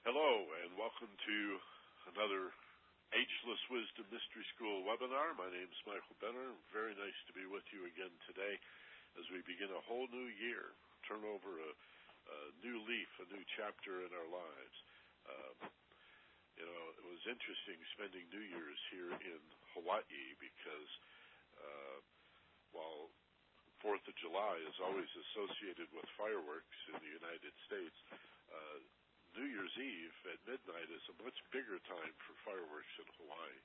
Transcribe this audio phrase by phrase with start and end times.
[0.00, 1.38] Hello, and welcome to
[2.16, 2.56] another
[3.12, 5.36] Ageless Wisdom Mystery School webinar.
[5.36, 6.56] My name is Michael Benner.
[6.72, 8.56] Very nice to be with you again today
[9.20, 10.72] as we begin a whole new year,
[11.04, 11.72] turn over a,
[12.32, 14.76] a new leaf, a new chapter in our lives.
[15.28, 15.68] Um,
[16.56, 19.42] you know, it was interesting spending New Year's here in
[19.76, 20.90] Hawaii because
[21.60, 22.00] uh,
[22.72, 23.12] while
[23.84, 28.00] Fourth of July is always associated with fireworks in the United States,
[28.48, 28.80] uh,
[29.38, 33.60] New Year's Eve at midnight is a much bigger time for fireworks in Hawaii.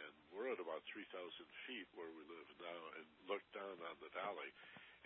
[0.00, 1.08] And we're at about 3,000
[1.68, 4.52] feet where we live now and look down on the valley.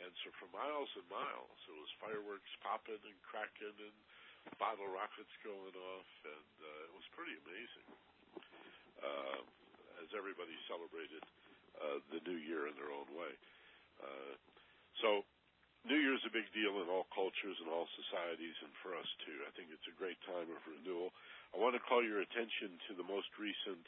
[0.03, 3.97] And so for miles and miles, it was fireworks popping and cracking and
[4.59, 7.89] bottle rockets going off, and uh, it was pretty amazing
[9.03, 9.41] uh,
[10.03, 11.25] as everybody celebrated
[11.83, 13.33] uh, the new year in their own way.
[13.99, 14.35] Uh,
[15.03, 15.27] so
[15.87, 19.39] New Year's a big deal in all cultures and all societies, and for us too.
[19.47, 21.15] I think it's a great time of renewal.
[21.55, 23.87] I want to call your attention to the most recent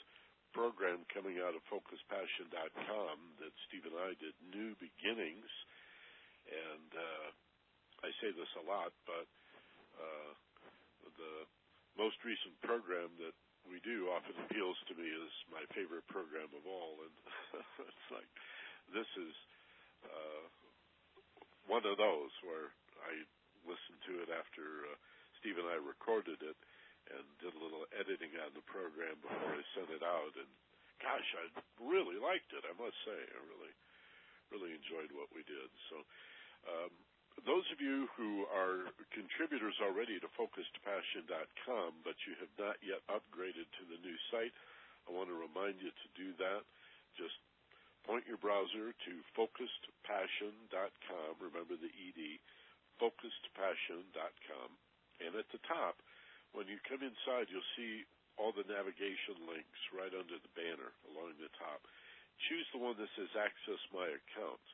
[0.55, 5.51] program coming out of FocusedPassion.com that Steve and I did, New Beginnings.
[6.47, 7.29] And uh,
[8.07, 9.27] I say this a lot, but
[9.99, 10.33] uh,
[11.19, 11.51] the
[11.99, 13.35] most recent program that
[13.67, 16.95] we do often appeals to me as my favorite program of all.
[17.03, 17.15] And
[17.91, 18.31] it's like,
[18.95, 19.35] this is
[20.07, 20.47] uh,
[21.69, 22.73] one of those where
[23.05, 23.13] I
[23.69, 24.97] listened to it after uh,
[25.39, 26.59] Steve and I recorded it
[27.13, 30.33] and did a little editing on the program before I sent it out.
[30.37, 30.51] And
[31.01, 31.45] gosh, I
[31.81, 32.65] really liked it.
[32.65, 33.75] I must say, I really,
[34.53, 35.69] really enjoyed what we did.
[35.93, 35.97] So,
[36.69, 36.93] um,
[37.47, 43.71] those of you who are contributors already to FocusedPassion.com, but you have not yet upgraded
[43.79, 44.51] to the new site,
[45.07, 46.67] I want to remind you to do that.
[47.15, 47.39] Just
[48.09, 51.31] point your browser to focusedpassion.com.
[51.45, 52.41] Remember the ED,
[52.97, 54.69] focusedpassion.com.
[55.21, 56.01] And at the top,
[56.57, 58.09] when you come inside, you'll see
[58.41, 61.85] all the navigation links right under the banner along the top.
[62.49, 64.65] Choose the one that says Access My Account.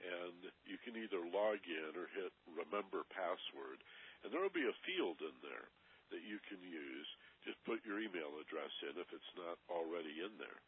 [0.00, 3.84] And you can either log in or hit Remember Password.
[4.24, 5.68] And there will be a field in there
[6.16, 7.08] that you can use.
[7.44, 10.64] Just put your email address in if it's not already in there.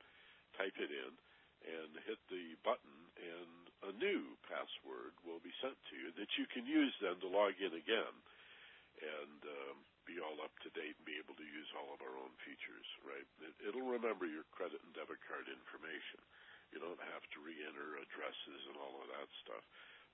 [0.60, 1.16] Type it in
[1.62, 6.46] and hit the button, and a new password will be sent to you that you
[6.50, 8.14] can use then to log in again
[9.02, 12.14] and um, be all up to date and be able to use all of our
[12.18, 13.26] own features, right?
[13.42, 16.22] It, it'll remember your credit and debit card information.
[16.74, 19.64] You don't have to re-enter addresses and all of that stuff,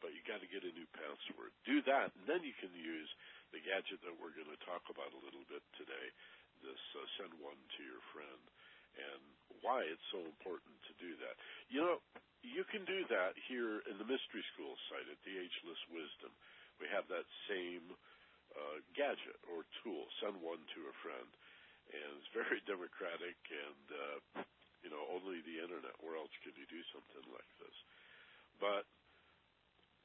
[0.03, 1.55] but you got to get a new password.
[1.65, 3.11] Do that, and then you can use
[3.55, 6.09] the gadget that we're going to talk about a little bit today.
[6.61, 8.43] This uh, send one to your friend
[8.99, 9.23] and
[9.63, 11.35] why it's so important to do that.
[11.71, 11.99] You know,
[12.43, 16.31] you can do that here in the Mystery School site at the Ageless Wisdom.
[16.79, 17.83] We have that same
[18.55, 21.31] uh, gadget or tool, send one to a friend.
[21.91, 24.19] And it's very democratic and, uh,
[24.87, 25.99] you know, only the internet.
[25.99, 27.77] Where else could you do something like this?
[28.63, 28.85] But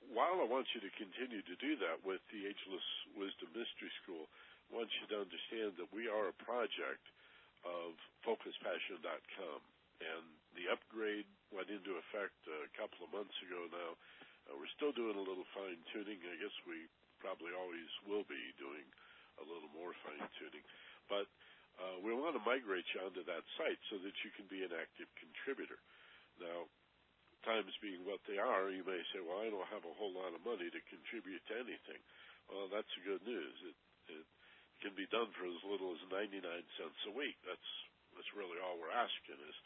[0.09, 4.25] while I want you to continue to do that with the Ageless Wisdom Mystery School,
[4.73, 7.05] I want you to understand that we are a project–
[7.63, 7.95] of
[8.27, 9.59] FocusedPassion.com.
[10.03, 10.25] And
[10.55, 13.91] the upgrade went into effect a couple of months ago now.
[14.49, 16.19] Uh, we're still doing a little fine tuning.
[16.27, 16.91] I guess we
[17.23, 18.83] probably always will be doing
[19.39, 20.63] a little more fine tuning.
[21.07, 21.31] But
[21.79, 24.75] uh, we want to migrate you onto that site so that you can be an
[24.75, 25.79] active contributor.
[26.37, 26.67] Now,
[27.47, 30.35] times being what they are, you may say, well, I don't have a whole lot
[30.35, 31.99] of money to contribute to anything.
[32.51, 33.55] Well, that's the good news.
[33.63, 33.77] It,
[34.19, 34.25] it
[34.83, 36.43] can be done for as little as 99
[36.75, 37.39] cents a week.
[37.47, 37.71] That's
[38.13, 39.57] that's really all we're asking is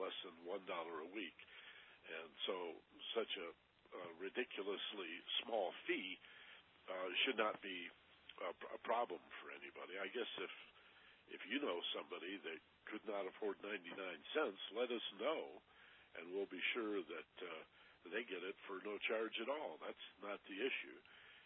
[0.00, 1.36] less than one dollar a week,
[2.08, 2.56] and so
[3.12, 5.12] such a, a ridiculously
[5.44, 6.16] small fee
[6.88, 7.90] uh, should not be
[8.40, 10.00] a, a problem for anybody.
[10.00, 10.54] I guess if
[11.34, 13.94] if you know somebody that could not afford 99
[14.34, 15.62] cents, let us know,
[16.18, 17.62] and we'll be sure that uh,
[18.10, 19.78] they get it for no charge at all.
[19.78, 20.98] That's not the issue.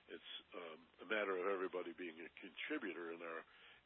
[0.08, 3.42] It's um, a matter of everybody being a contributor in our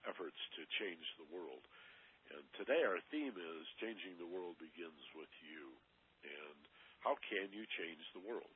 [0.06, 1.62] efforts to change the world.
[2.34, 5.72] And today our theme is changing the world begins with you.
[6.26, 6.58] And
[7.00, 8.52] how can you change the world?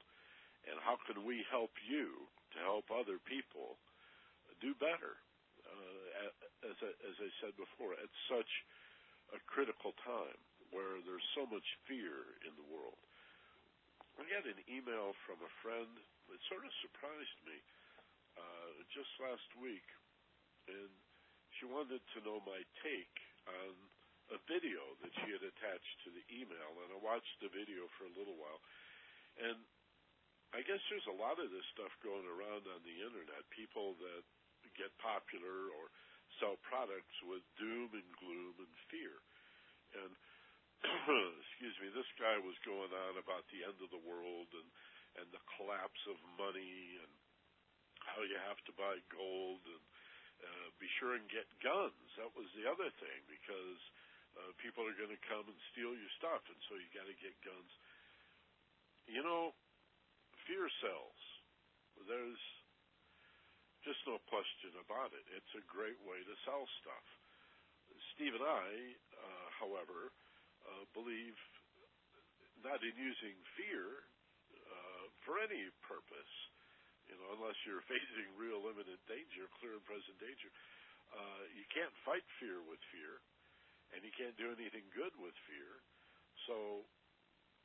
[0.67, 3.79] And how can we help you to help other people
[4.63, 5.19] do better?
[5.63, 6.31] Uh,
[6.69, 8.51] as, I, as I said before, at such
[9.35, 10.39] a critical time
[10.71, 12.99] where there's so much fear in the world.
[14.21, 15.89] We had an email from a friend
[16.33, 17.59] it sort of surprised me
[18.41, 19.85] uh, just last week,
[20.69, 20.91] and
[21.61, 23.73] she wanted to know my take on
[24.33, 28.09] a video that she had attached to the email, and I watched the video for
[28.09, 28.61] a little while,
[29.37, 29.61] and
[30.53, 33.41] I guess there's a lot of this stuff going around on the internet.
[33.53, 34.25] People that
[34.77, 35.89] get popular or
[36.41, 39.17] sell products with doom and gloom and fear.
[39.97, 40.13] And
[41.45, 44.69] excuse me, this guy was going on about the end of the world and
[45.21, 47.13] and the collapse of money and
[48.03, 49.85] how you have to buy gold and
[50.43, 52.09] uh, be sure and get guns.
[52.19, 53.81] That was the other thing because
[54.35, 57.17] uh, people are going to come and steal your stuff, and so you got to
[57.23, 57.73] get guns.
[59.07, 59.55] You know,
[60.49, 61.21] fear sells.
[62.09, 62.43] There's
[63.87, 65.27] just no question about it.
[65.35, 67.07] It's a great way to sell stuff.
[68.15, 68.67] Steve and I,
[69.19, 70.11] uh, however,
[70.65, 71.37] uh, believe
[72.63, 74.07] not in using fear
[75.27, 76.35] for any purpose.
[77.11, 80.51] You know, unless you're facing real imminent danger, clear and present danger.
[81.13, 83.21] Uh, you can't fight fear with fear,
[83.93, 85.71] and you can't do anything good with fear.
[86.49, 86.87] So,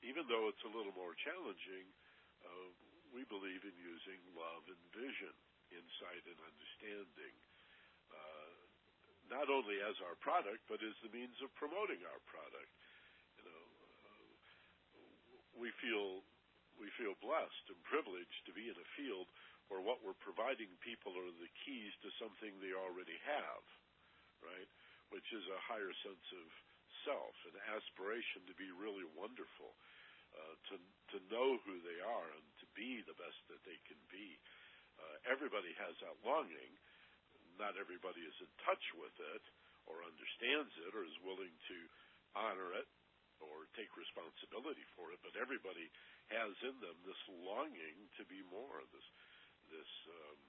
[0.03, 1.87] even though it's a little more challenging,
[2.43, 2.69] uh,
[3.15, 5.31] we believe in using love and vision,
[5.71, 7.33] insight and understanding,
[8.11, 8.51] uh,
[9.31, 12.71] not only as our product, but as the means of promoting our product
[13.39, 13.63] You know,
[15.59, 16.23] we feel
[16.77, 19.27] we feel blessed and privileged to be in a field
[19.67, 23.63] where what we're providing people are the keys to something they already have,
[24.39, 24.69] right?
[25.11, 26.47] Which is a higher sense of
[27.03, 29.75] self, an aspiration to be really wonderful,
[30.35, 30.75] uh, to
[31.15, 34.35] to know who they are and to be the best that they can be.
[34.99, 36.75] Uh, everybody has that longing.
[37.55, 39.43] Not everybody is in touch with it
[39.87, 41.77] or understands it or is willing to
[42.35, 42.85] honor it
[43.39, 45.87] or take responsibility for it, but everybody
[46.31, 48.83] has in them this longing to be more.
[48.91, 49.07] This,
[49.71, 49.91] this.
[50.07, 50.39] Um,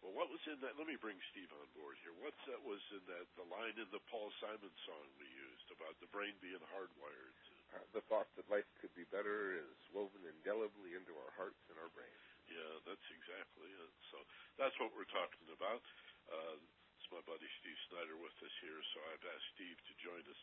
[0.00, 0.80] well, what was in that?
[0.80, 2.16] Let me bring Steve on board here.
[2.24, 5.92] What's that was in that the line in the Paul Simon song we used about
[6.00, 7.36] the brain being hardwired?
[7.70, 11.76] Uh, the thought that life could be better is woven indelibly into our hearts and
[11.76, 12.26] our brains.
[12.48, 13.92] Yeah, that's exactly it.
[14.10, 14.18] So
[14.58, 15.84] that's what we're talking about.
[16.26, 16.58] Uh,
[16.98, 20.40] it's my buddy Steve Snyder with us here, so I've asked Steve to join us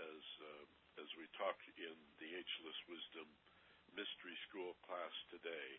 [0.00, 0.64] as uh,
[1.02, 3.28] as we talk in the Ageless Wisdom
[3.94, 5.70] Mystery School class today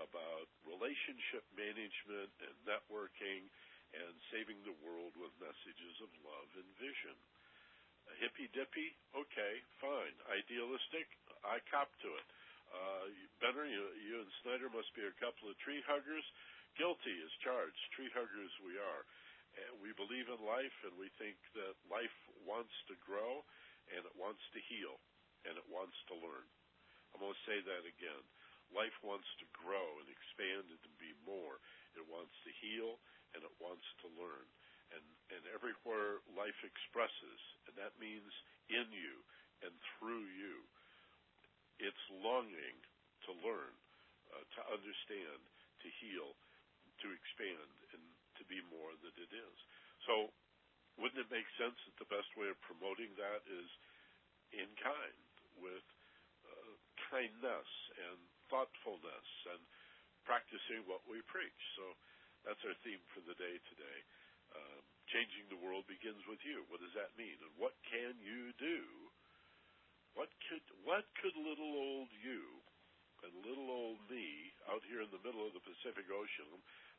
[0.00, 3.46] about relationship management and networking
[3.94, 7.14] and saving the world with messages of love and vision.
[8.20, 10.14] Hippy dippy, okay, fine.
[10.28, 11.08] Idealistic,
[11.46, 12.26] I cop to it.
[12.74, 13.06] Uh,
[13.38, 16.26] Benner, you, you and Snyder must be a couple of tree huggers.
[16.74, 17.78] Guilty as charged.
[17.94, 19.02] Tree huggers we are.
[19.54, 23.46] And we believe in life, and we think that life wants to grow,
[23.94, 24.98] and it wants to heal,
[25.46, 26.46] and it wants to learn.
[27.14, 28.24] I'm going to say that again.
[28.74, 31.62] Life wants to grow and expand and to be more.
[31.94, 32.98] It wants to heal,
[33.32, 34.46] and it wants to learn.
[34.90, 37.40] And, and everywhere life expresses,
[37.70, 38.26] and that means
[38.66, 39.22] in you
[39.62, 40.66] and through you,
[41.78, 42.78] it's longing
[43.26, 43.74] to learn,
[44.34, 45.38] uh, to understand,
[45.86, 46.34] to heal,
[47.02, 48.02] to expand, and
[48.38, 49.56] to be more than it is.
[50.06, 50.30] So,
[50.98, 53.66] wouldn't it make sense that the best way of promoting that is
[54.54, 55.18] in kind,
[55.58, 55.82] with
[57.10, 57.70] kindness
[58.08, 58.18] and
[58.48, 59.60] thoughtfulness and
[60.24, 61.62] practicing what we preach?
[61.76, 61.84] So,
[62.44, 63.98] that's our theme for the day today.
[64.52, 66.62] Um, changing the world begins with you.
[66.68, 67.34] What does that mean?
[67.40, 68.84] And what can you do?
[70.14, 72.62] What could what could little old you
[73.26, 76.46] and little old me out here in the middle of the Pacific Ocean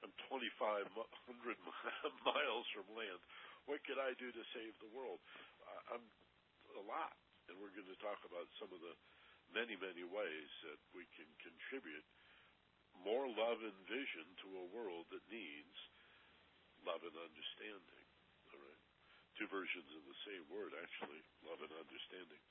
[0.04, 0.86] I'm 2,500
[2.30, 3.22] miles from land.
[3.65, 5.18] What could I do to save the world?
[5.89, 6.03] I'm
[6.75, 7.15] a lot,
[7.48, 8.94] and we're going to talk about some of the
[9.54, 12.06] many, many ways that we can contribute
[13.04, 15.78] more love and vision to a world that needs
[16.88, 18.06] love and understanding.
[18.54, 18.84] All right,
[19.36, 22.42] two versions of the same word, actually, love and understanding.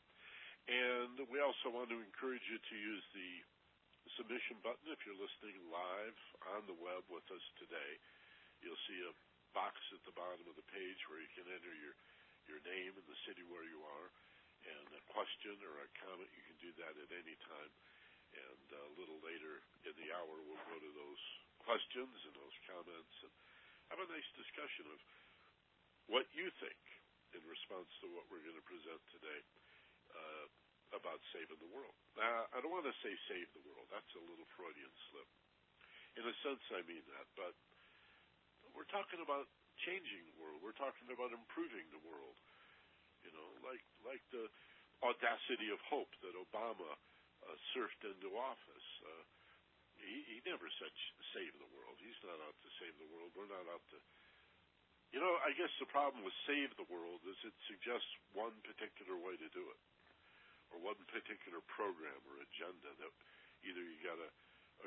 [0.69, 3.31] And we also want to encourage you to use the
[4.17, 6.19] submission button if you're listening live
[6.57, 7.93] on the web with us today.
[8.61, 9.13] You'll see a
[9.53, 11.97] box at the bottom of the page where you can enter your
[12.45, 14.09] your name and the city where you are,
[14.69, 16.31] and a question or a comment.
[16.33, 17.73] You can do that at any time.
[18.35, 21.23] And a little later in the hour, we'll go to those
[21.63, 23.33] questions and those comments and
[23.95, 24.99] have a nice discussion of
[26.11, 26.83] what you think
[27.37, 29.41] in response to what we're going to present today.
[30.15, 30.47] Uh,
[30.95, 31.95] about saving the world.
[32.15, 33.91] Now, I don't want to say save the world.
[33.91, 35.27] That's a little Freudian slip.
[36.15, 37.55] In a sense, I mean that, but
[38.71, 39.51] we're talking about
[39.83, 40.63] changing the world.
[40.63, 42.39] We're talking about improving the world.
[43.25, 44.47] You know, like like the
[45.03, 46.93] audacity of hope that Obama
[47.45, 48.89] uh, surfed into office.
[49.05, 49.25] Uh,
[50.01, 50.93] he, he never said
[51.33, 51.97] save the world.
[52.01, 53.33] He's not out to save the world.
[53.33, 53.99] We're not out to.
[55.15, 59.15] You know, I guess the problem with save the world is it suggests one particular
[59.15, 59.81] way to do it
[60.75, 63.13] or one particular program or agenda that
[63.63, 64.31] either you got to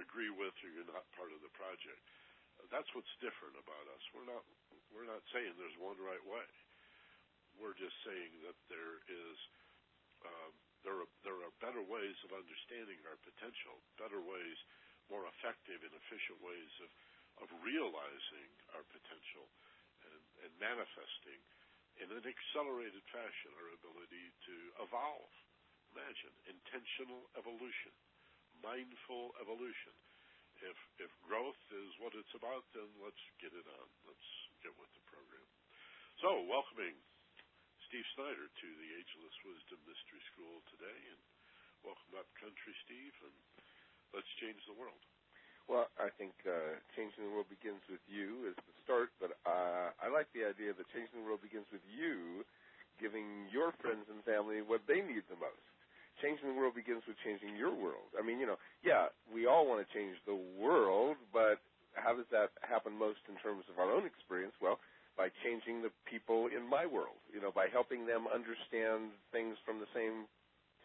[0.03, 2.03] agree with or you're not part of the project.
[2.67, 4.03] That's what's different about us.
[4.11, 4.43] We're not
[4.91, 6.47] we're not saying there's one right way.
[7.57, 9.37] We're just saying that there is
[10.25, 10.53] um,
[10.85, 14.57] there are there are better ways of understanding our potential, better ways,
[15.09, 16.91] more effective and efficient ways of
[17.45, 19.45] of realizing our potential
[20.05, 21.37] and, and manifesting
[22.01, 25.33] in an accelerated fashion our ability to evolve.
[25.93, 27.93] Imagine intentional evolution,
[28.61, 29.93] mindful evolution.
[30.61, 33.87] If if growth is what it's about, then let's get it on.
[34.05, 34.29] Let's
[34.61, 35.45] get with the program.
[36.21, 36.97] So, welcoming
[37.87, 41.23] Steve Snyder to the Ageless Wisdom Mystery School today, and
[41.87, 43.31] welcome up country, Steve, and
[44.11, 44.99] let's change the world.
[45.71, 49.95] Well, I think uh, changing the world begins with you is the start, but uh,
[50.03, 52.43] I like the idea that changing the world begins with you
[52.99, 55.63] giving your friends and family what they need the most.
[56.19, 58.11] Changing the world begins with changing your world.
[58.19, 61.63] I mean, you know, yeah, we all want to change the world, but
[61.95, 64.59] how does that happen most in terms of our own experience?
[64.59, 64.83] Well,
[65.17, 69.81] by changing the people in my world, you know, by helping them understand things from
[69.81, 70.29] the same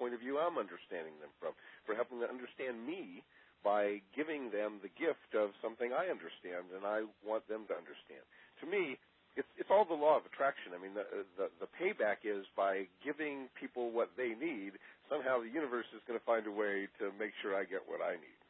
[0.01, 1.53] point of view I'm understanding them from,
[1.85, 3.23] for helping them understand me
[3.63, 8.25] by giving them the gift of something I understand and I want them to understand.
[8.65, 8.99] To me,
[9.37, 10.77] it's it's all the law of attraction.
[10.77, 14.77] I mean, the the, the payback is by giving people what they need.
[15.09, 18.05] Somehow, the universe is going to find a way to make sure I get what
[18.05, 18.41] I need.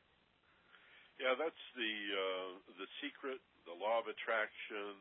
[1.23, 2.51] Yeah, that's the uh,
[2.83, 4.99] the secret, the law of attraction.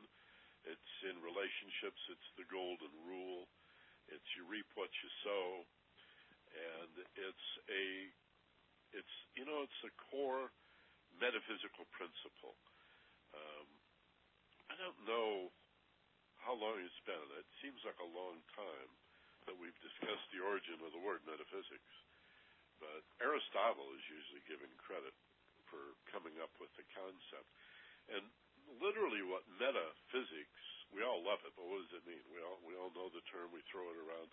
[0.65, 2.01] It's in relationships.
[2.12, 3.50] It's the golden rule.
[4.10, 5.48] It's you reap what you sow,
[6.53, 7.86] and it's a
[8.91, 10.51] it's you know it's a core
[11.18, 12.56] metaphysical principle.
[13.32, 13.68] Um,
[14.70, 15.51] I don't know
[16.44, 17.27] how long it's been.
[17.38, 18.91] It seems like a long time
[19.48, 21.94] that we've discussed the origin of the word metaphysics,
[22.82, 25.13] but Aristotle is usually given credit
[25.70, 27.48] for coming up with the concept.
[28.12, 28.25] And
[28.80, 30.62] literally, what metaphysics
[30.92, 32.24] we all love it, but what does it mean?
[32.28, 33.48] We all we all know the term.
[33.56, 34.28] We throw it around.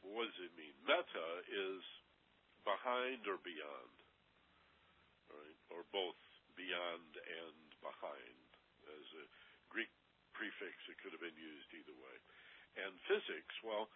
[0.00, 0.72] What does it mean?
[0.88, 1.84] Meta is
[2.64, 3.96] behind or beyond,
[5.28, 5.58] right?
[5.72, 6.16] Or both
[6.56, 8.40] beyond and behind.
[8.88, 9.24] As a
[9.68, 9.92] Greek
[10.32, 12.16] prefix, it could have been used either way.
[12.80, 13.88] And physics, well,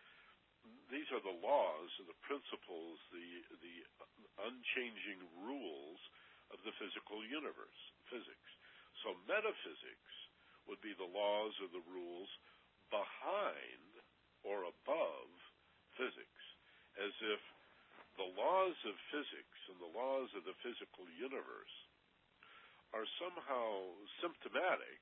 [0.93, 3.29] these are the laws and the principles, the
[3.65, 3.77] the
[4.45, 6.01] unchanging rules
[6.53, 7.81] of the physical universe,
[8.13, 8.51] physics.
[9.01, 10.15] So metaphysics
[10.69, 12.29] would be the laws or the rules
[12.93, 13.89] behind
[14.45, 15.29] or above
[15.97, 16.45] physics,
[17.01, 17.41] as if
[18.21, 21.77] the laws of physics and the laws of the physical universe
[22.93, 25.01] are somehow symptomatic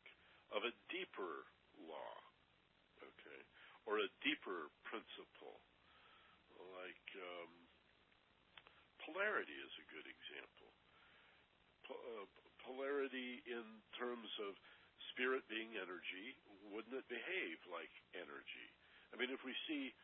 [0.52, 1.48] of a deeper
[1.88, 2.14] law,
[3.00, 3.42] okay,
[3.88, 5.58] or a deeper principle.
[6.78, 7.52] Like um,
[9.02, 10.70] polarity is a good example.
[11.88, 12.28] Uh,
[12.68, 13.64] polarity in
[13.96, 14.52] terms of
[15.16, 16.36] spirit being energy,
[16.68, 18.68] wouldn't it behave like energy?
[19.10, 19.96] I mean, if we see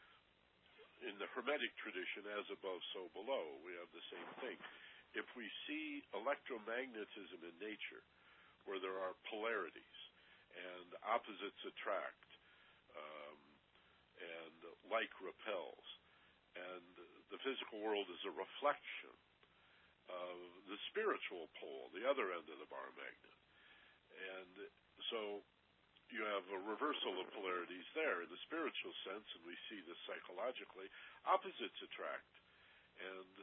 [1.05, 4.57] in the Hermetic tradition, as above, so below, we have the same thing.
[5.13, 8.03] If we see electromagnetism in nature,
[8.65, 9.99] where there are polarities
[10.57, 12.29] and opposites attract,
[12.97, 13.39] um,
[14.17, 14.57] and
[14.89, 15.85] like repels,
[16.57, 16.87] and
[17.29, 19.13] the physical world is a reflection
[20.09, 20.37] of
[20.69, 23.41] the spiritual pole, the other end of the bar magnet.
[24.15, 24.55] And
[25.11, 25.43] so
[26.13, 29.99] you have a reversal of polarities there in the spiritual sense, and we see this
[30.05, 30.87] psychologically.
[31.25, 32.33] Opposites attract,
[33.01, 33.35] and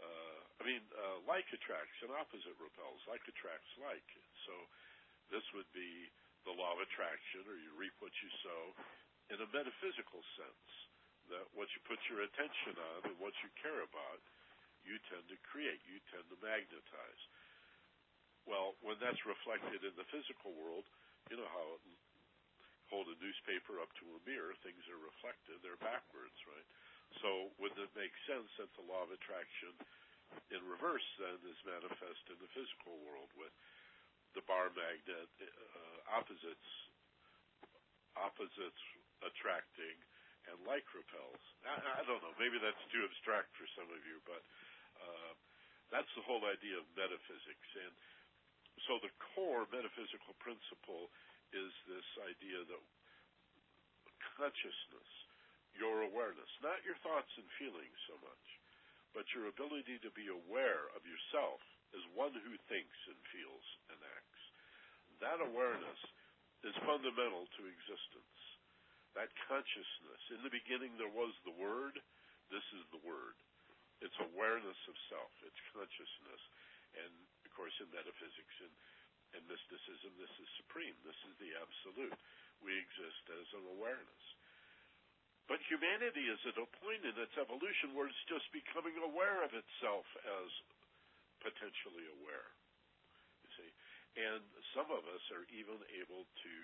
[0.00, 3.00] uh, I mean, uh, like attracts and opposite repels.
[3.04, 4.08] Like attracts like.
[4.48, 4.54] So
[5.28, 6.08] this would be
[6.48, 8.62] the law of attraction, or you reap what you sow,
[9.30, 10.68] in a metaphysical sense.
[11.28, 14.18] That what you put your attention on and what you care about,
[14.90, 15.78] you tend to create.
[15.86, 17.22] You tend to magnetize.
[18.42, 20.82] Well, when that's reflected in the physical world,
[21.30, 21.78] you know how
[22.90, 26.68] hold a newspaper up to a mirror, things are reflected, they're backwards, right?
[27.22, 29.70] So would it make sense that the law of attraction
[30.50, 33.54] in reverse then is manifest in the physical world with
[34.34, 36.70] the bar magnet uh, opposites
[38.18, 38.82] opposites
[39.22, 39.96] attracting
[40.50, 41.42] and like repels.
[41.62, 42.34] I, I don't know.
[42.42, 44.42] Maybe that's too abstract for some of you, but
[45.00, 45.32] uh,
[45.90, 47.68] that's the whole idea of metaphysics.
[47.76, 47.94] And
[48.86, 51.10] so the core metaphysical principle
[51.50, 52.82] is this idea that
[54.38, 55.10] consciousness,
[55.74, 58.46] your awareness, not your thoughts and feelings so much,
[59.12, 61.58] but your ability to be aware of yourself
[61.90, 64.42] as one who thinks and feels and acts.
[65.18, 66.00] That awareness
[66.62, 68.38] is fundamental to existence.
[69.18, 70.22] That consciousness.
[70.30, 71.98] In the beginning there was the Word.
[72.48, 73.34] This is the Word.
[74.00, 75.32] It's awareness of self.
[75.44, 76.42] It's consciousness.
[76.96, 77.12] And,
[77.44, 78.56] of course, in metaphysics
[79.36, 80.96] and mysticism, this is supreme.
[81.04, 82.16] This is the absolute.
[82.64, 84.24] We exist as an awareness.
[85.48, 89.50] But humanity is at a point in its evolution where it's just becoming aware of
[89.50, 90.48] itself as
[91.42, 92.48] potentially aware.
[93.42, 93.70] You see?
[94.20, 94.42] And
[94.74, 96.54] some of us are even able to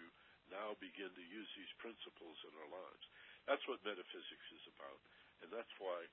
[0.51, 3.05] now begin to use these principles in our lives.
[3.51, 5.01] That's what metaphysics is about.
[5.43, 6.07] And that's why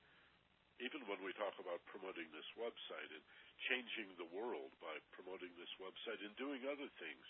[0.82, 3.22] even when we talk about promoting this website and
[3.70, 7.24] changing the world by promoting this website and doing other things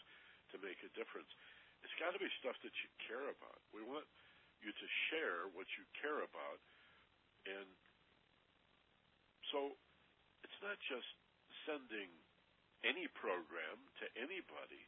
[0.53, 1.29] to make a difference,
[1.85, 3.61] it's got to be stuff that you care about.
[3.77, 4.09] We want
[4.65, 6.61] you to share what you care about.
[7.45, 7.69] And
[9.53, 9.77] so
[10.41, 11.09] it's not just
[11.69, 12.09] sending
[12.81, 14.85] any program to anybody,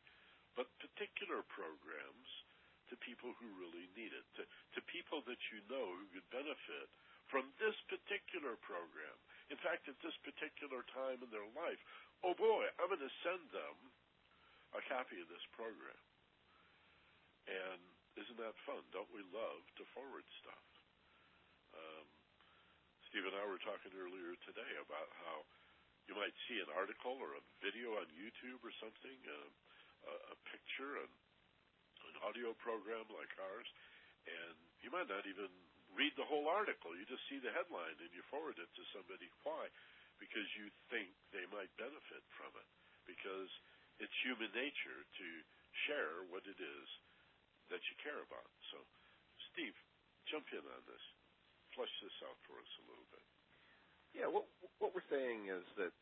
[0.57, 2.29] but particular programs
[2.89, 4.43] to people who really need it, to,
[4.77, 6.89] to people that you know who could benefit
[7.30, 9.16] from this particular program.
[9.50, 11.78] In fact, at this particular time in their life,
[12.26, 13.76] oh boy, I'm going to send them
[14.75, 16.02] a copy of this program.
[17.47, 17.80] And
[18.18, 18.83] isn't that fun?
[18.90, 20.66] Don't we love to forward stuff?
[21.76, 22.06] Um,
[23.06, 25.47] Steve and I were talking earlier today about how
[26.11, 29.50] you might see an article or a video on YouTube or something, uh,
[30.11, 31.11] a, a picture, an
[32.23, 33.66] audio program like ours,
[34.26, 35.50] and you might not even
[35.97, 36.93] read the whole article.
[36.93, 39.26] You just see the headline and you forward it to somebody.
[39.43, 39.67] Why?
[40.21, 42.69] Because you think they might benefit from it.
[43.09, 43.50] Because
[43.99, 45.29] it's human nature to
[45.88, 46.88] share what it is
[47.73, 48.50] that you care about.
[48.71, 48.79] So,
[49.53, 49.75] Steve,
[50.29, 51.05] jump in on this.
[51.75, 53.26] Flush this out for us a little bit.
[54.17, 54.49] Yeah, what
[54.81, 55.93] what we're saying is that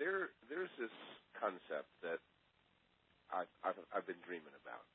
[0.00, 0.94] there there's this
[1.36, 2.20] concept that
[3.28, 4.88] I've I've, I've been dreaming about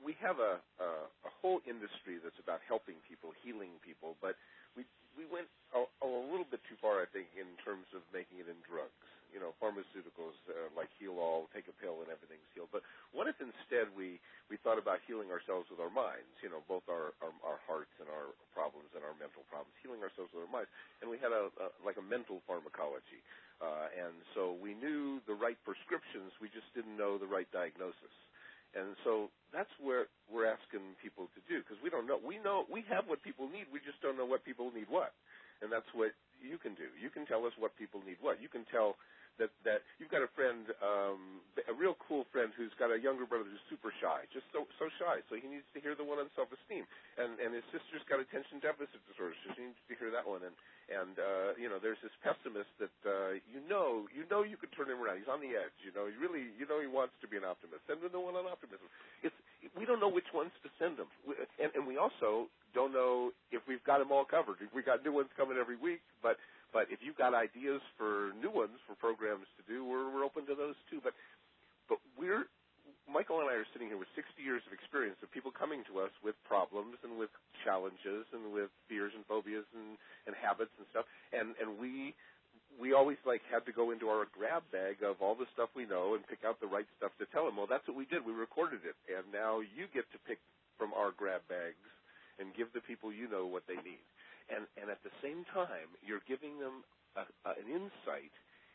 [0.00, 0.88] we have a, a,
[1.28, 4.34] a whole industry that's about helping people, healing people, but
[4.74, 4.84] we
[5.18, 8.48] we went a, a little bit too far, I think, in terms of making it
[8.48, 8.94] in drugs.
[9.30, 12.74] You know, pharmaceuticals uh, like heal all, take a pill and everything's healed.
[12.74, 12.82] But
[13.14, 14.18] what if instead we
[14.50, 16.34] we thought about healing ourselves with our minds?
[16.42, 20.02] You know, both our our, our hearts and our problems and our mental problems, healing
[20.02, 20.70] ourselves with our minds.
[20.98, 23.22] And we had a, a like a mental pharmacology.
[23.60, 28.14] Uh, and so we knew the right prescriptions, we just didn't know the right diagnosis.
[28.74, 32.22] And so that's where we're asking people to do because we don't know.
[32.22, 33.66] We know we have what people need.
[33.74, 35.10] We just don't know what people need what.
[35.60, 36.88] And that's what you can do.
[36.96, 38.38] You can tell us what people need what.
[38.38, 38.94] You can tell
[39.40, 43.24] that that you've got a friend, um, a real cool friend who's got a younger
[43.24, 45.24] brother who's super shy, just so so shy.
[45.32, 46.84] So he needs to hear the one on self-esteem,
[47.16, 50.44] and and his sister's got attention deficit disorder, so she needs to hear that one.
[50.44, 50.54] And
[50.92, 54.70] and uh, you know, there's this pessimist that uh, you know you know you could
[54.76, 55.18] turn him around.
[55.18, 55.74] He's on the edge.
[55.80, 57.80] You know, he really you know he wants to be an optimist.
[57.88, 58.86] Send him the one on optimism.
[59.24, 59.34] It's
[59.74, 61.08] we don't know which ones to send him,
[61.56, 64.58] and and we also don't know if we've got them all covered.
[64.74, 66.36] We got new ones coming every week, but
[66.72, 70.46] but if you've got ideas for new ones for programs to do, we're we're open
[70.46, 71.00] to those too.
[71.02, 71.14] But
[71.88, 72.46] but we're
[73.10, 75.98] Michael and I are sitting here with 60 years of experience of people coming to
[75.98, 77.30] us with problems and with
[77.66, 79.98] challenges and with fears and phobias and,
[80.30, 81.06] and habits and stuff.
[81.34, 82.14] And and we
[82.78, 85.84] we always like had to go into our grab bag of all the stuff we
[85.84, 87.58] know and pick out the right stuff to tell them.
[87.58, 88.22] Well, that's what we did.
[88.22, 90.38] We recorded it, and now you get to pick
[90.78, 91.82] from our grab bags
[92.38, 94.00] and give the people you know what they need
[94.50, 96.82] and and at the same time you're giving them
[97.16, 98.34] a, a, an insight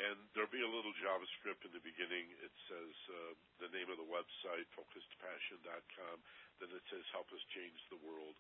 [0.01, 2.33] And there'll be a little JavaScript in the beginning.
[2.41, 6.17] It says uh, the name of the website, focusedpassion.com.
[6.65, 8.33] Then it says help us change the world.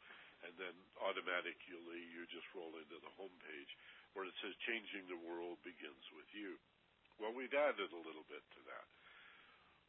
[0.48, 0.72] And then
[1.04, 3.68] automatically you just roll into the home page
[4.16, 6.56] where it says changing the world begins with you.
[7.20, 8.88] Well, we've added a little bit to that.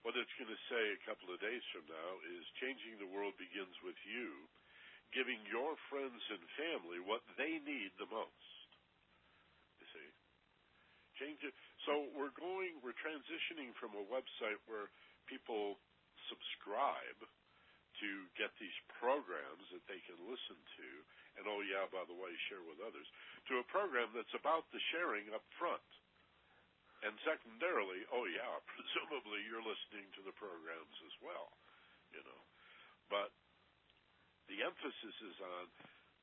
[0.03, 3.39] What it's going to say a couple of days from now is changing the world
[3.39, 4.35] begins with you,
[5.15, 8.67] giving your friends and family what they need the most.
[9.79, 10.09] You see?
[11.23, 11.55] Change it.
[11.87, 14.91] So we're going, we're transitioning from a website where
[15.31, 15.79] people
[16.27, 17.23] subscribe
[18.03, 20.87] to get these programs that they can listen to,
[21.39, 23.07] and oh yeah, by the way, share with others,
[23.47, 25.85] to a program that's about the sharing up front.
[27.03, 31.51] And secondarily, oh yeah, presumably you're listening to the programs as well,
[32.15, 32.41] you know.
[33.11, 33.35] But
[34.47, 35.67] the emphasis is on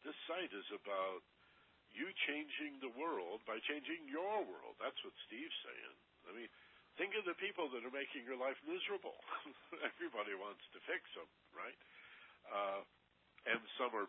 [0.04, 1.20] this site is about
[1.92, 4.78] you changing the world by changing your world.
[4.80, 5.96] That's what Steve's saying.
[6.24, 6.50] I mean,
[6.96, 9.18] think of the people that are making your life miserable.
[9.90, 11.76] Everybody wants to fix them, right?
[12.48, 12.80] Uh,
[13.50, 14.08] and some are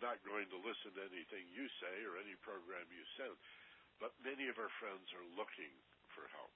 [0.00, 3.36] not going to listen to anything you say or any program you send.
[4.00, 5.70] But many of our friends are looking
[6.14, 6.50] for help.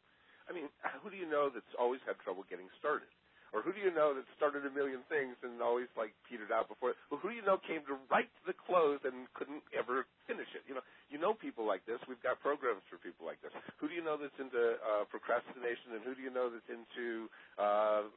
[0.49, 0.69] I mean,
[1.01, 3.09] who do you know that's always had trouble getting started?
[3.55, 6.67] Or who do you know that started a million things and always like petered out
[6.67, 6.99] before?
[7.07, 10.51] Well, who do you know came to right to the close and couldn't ever finish
[10.59, 10.67] it?
[10.67, 12.03] You know, you know people like this.
[12.11, 13.55] We've got programs for people like this.
[13.79, 17.31] Who do you know that's into uh, procrastination, and who do you know that's into
[17.55, 18.11] uh,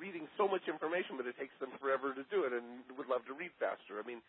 [0.00, 3.28] reading so much information, but it takes them forever to do it, and would love
[3.28, 4.00] to read faster?
[4.00, 4.24] I mean,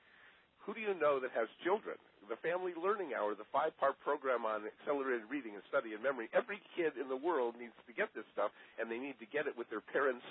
[0.63, 1.95] who do you know that has children
[2.29, 6.29] the Family Learning Hour, the five part program on accelerated reading and study and memory.
[6.29, 9.49] Every kid in the world needs to get this stuff, and they need to get
[9.49, 10.21] it with their parents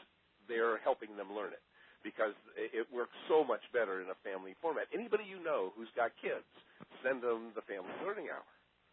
[0.47, 1.61] there helping them learn it
[2.07, 4.87] because it works so much better in a family format.
[4.95, 6.47] Anybody you know who's got kids,
[7.03, 8.47] send them the Family Learning Hour.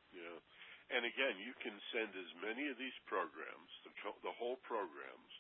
[0.10, 0.42] Yeah.
[0.90, 3.94] And again, you can send as many of these programs, the,
[4.26, 5.32] the whole programs,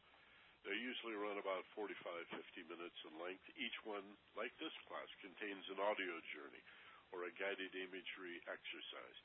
[0.65, 3.45] they usually run about 45, 50 minutes in length.
[3.54, 6.63] Each one, like this class, contains an audio journey
[7.13, 9.19] or a guided imagery exercise.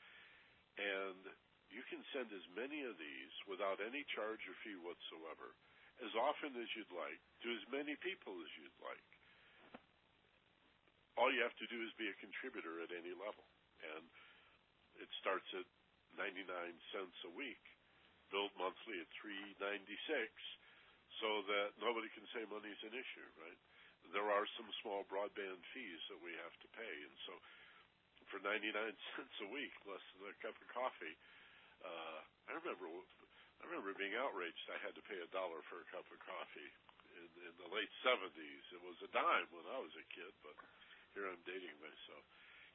[0.77, 1.25] And
[1.73, 5.57] you can send as many of these without any charge or fee whatsoever,
[6.05, 9.09] as often as you'd like, to as many people as you'd like.
[11.17, 13.49] All you have to do is be a contributor at any level.
[13.81, 14.05] And
[15.01, 15.65] it starts at
[16.21, 16.45] 99
[16.93, 17.65] cents a week,
[18.29, 19.89] billed monthly at 396
[21.21, 23.59] so that nobody can say money's an issue, right?
[24.09, 27.37] There are some small broadband fees that we have to pay, and so
[28.33, 28.73] for 99
[29.13, 31.15] cents a week, less than a cup of coffee.
[31.85, 34.65] Uh, I remember, I remember being outraged.
[34.73, 36.71] I had to pay a dollar for a cup of coffee
[37.15, 38.65] in, in the late 70s.
[38.73, 40.57] It was a dime when I was a kid, but
[41.13, 42.25] here I'm dating myself.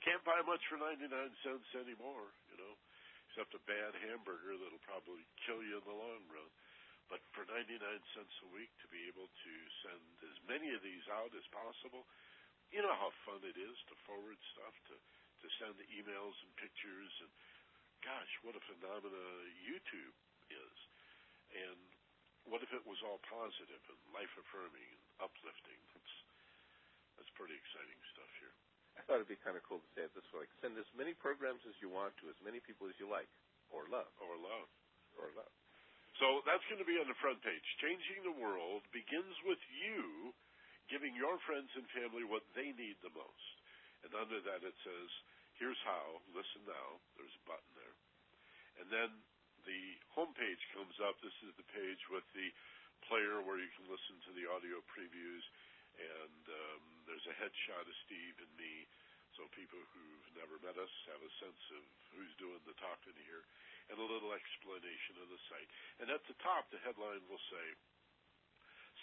[0.05, 1.09] Can't buy much for 99
[1.43, 2.75] cents anymore, you know,
[3.27, 6.51] except a bad hamburger that'll probably kill you in the long run.
[7.07, 7.79] But for 99
[8.15, 9.53] cents a week to be able to
[9.87, 12.03] send as many of these out as possible,
[12.75, 14.97] you know how fun it is to forward stuff to
[15.45, 17.31] to send emails and pictures and
[18.03, 19.27] gosh, what a phenomena
[19.63, 20.17] YouTube
[20.51, 20.79] is.
[21.55, 21.79] And
[22.47, 25.81] what if it was all positive and life affirming and uplifting?
[25.95, 26.15] That's
[27.19, 28.55] that's pretty exciting stuff here.
[28.97, 30.89] I thought it'd be kind of cool to say it this way: like, send as
[30.95, 33.29] many programs as you want to as many people as you like,
[33.71, 34.69] or love, or love,
[35.19, 35.55] or love.
[36.17, 37.67] So that's going to be on the front page.
[37.81, 40.33] Changing the world begins with you
[40.89, 43.55] giving your friends and family what they need the most.
[44.07, 45.11] And under that it says,
[45.59, 47.97] here's how, listen now, there's a button there.
[48.79, 49.11] And then
[49.67, 49.83] the
[50.15, 51.19] home page comes up.
[51.19, 52.49] This is the page with the
[53.11, 55.45] player where you can listen to the audio previews.
[55.99, 58.85] And um, there's a headshot of Steve and me,
[59.35, 61.83] so people who've never met us have a sense of
[62.15, 63.45] who's doing the talking here,
[63.91, 65.71] and a little explanation of the site.
[66.03, 67.67] And at the top, the headline will say,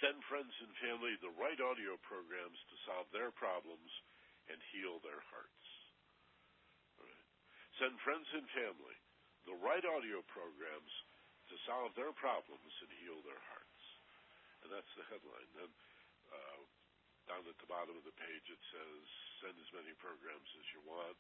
[0.02, 3.88] Send friends and family the right audio programs to solve their problems
[4.50, 5.66] and heal their hearts.
[6.98, 7.28] Right.
[7.80, 8.98] Send friends and family
[9.48, 10.92] the right audio programs
[11.52, 13.84] to solve their problems and heal their hearts.
[14.64, 15.50] And that's the headline.
[15.56, 15.72] Then
[16.32, 16.60] uh,
[17.28, 19.04] down at the bottom of the page it says,
[19.44, 21.20] send as many programs as you want.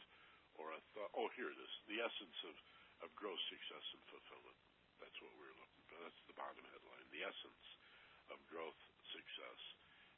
[0.56, 1.73] Or a th- oh, here it is.
[1.89, 2.56] The essence of,
[3.03, 4.57] of growth, success, and fulfillment.
[5.03, 5.99] That's what we're looking for.
[6.01, 7.05] That's the bottom headline.
[7.11, 7.67] The essence
[8.31, 8.79] of growth,
[9.11, 9.61] success,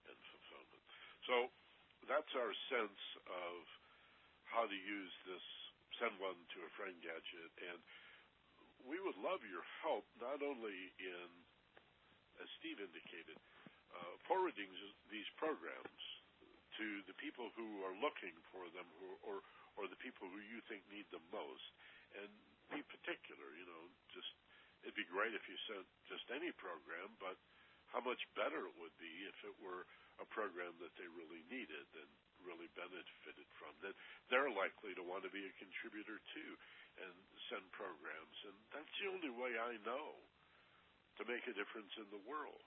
[0.05, 0.83] and fulfillment.
[1.25, 1.35] So
[2.05, 3.57] that's our sense of
[4.45, 5.45] how to use this
[5.97, 7.51] send one to a friend gadget.
[7.65, 7.79] And
[8.85, 11.27] we would love your help not only in,
[12.37, 13.39] as Steve indicated,
[13.95, 14.69] uh, forwarding
[15.09, 16.03] these programs
[16.77, 18.85] to the people who are looking for them,
[19.23, 19.39] or
[19.75, 21.67] or the people who you think need them most,
[22.15, 22.31] and
[22.71, 23.47] be particular.
[23.57, 24.31] You know, just
[24.85, 27.37] it'd be great if you sent just any program, but
[27.89, 29.85] how much better it would be if it were
[30.19, 32.09] a program that they really needed and
[32.43, 33.73] really benefited from.
[33.83, 33.95] That
[34.31, 36.51] they're likely to want to be a contributor too
[37.01, 37.15] and
[37.51, 38.37] send programs.
[38.47, 40.15] And that's the only way I know
[41.19, 42.63] to make a difference in the world.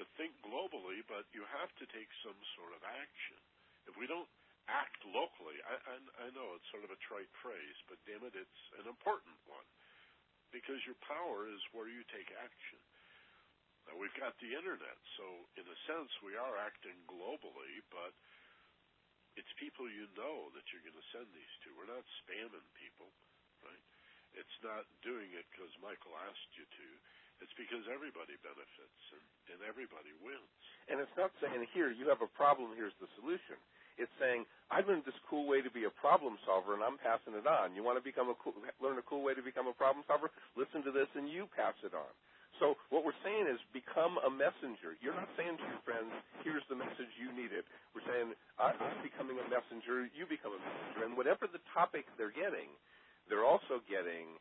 [0.00, 3.40] To think globally, but you have to take some sort of action.
[3.90, 4.30] If we don't
[4.68, 8.36] act locally, I, I, I know it's sort of a trite phrase, but damn it,
[8.36, 9.64] it's an important one.
[10.52, 12.80] Because your power is where you take action.
[13.88, 15.24] Now we've got the internet, so
[15.56, 18.12] in a sense we are acting globally, but
[19.36, 21.72] it's people you know that you're going to send these to.
[21.76, 23.08] We're not spamming people,
[23.64, 23.84] right?
[24.36, 26.88] It's not doing it because Michael asked you to.
[27.40, 30.52] It's because everybody benefits and, and everybody wins.
[30.90, 33.56] And it's not saying here you have a problem, here's the solution.
[33.98, 37.34] It's saying I learned this cool way to be a problem solver, and I'm passing
[37.34, 37.74] it on.
[37.74, 40.30] You want to become a cool, learn a cool way to become a problem solver?
[40.54, 42.12] Listen to this, and you pass it on.
[42.58, 44.98] So what we're saying is become a messenger.
[44.98, 46.10] You're not saying to your friends,
[46.42, 47.62] here's the message you needed.
[47.94, 51.06] We're saying, I'm becoming a messenger, you become a messenger.
[51.06, 52.66] And whatever the topic they're getting,
[53.30, 54.34] they're also getting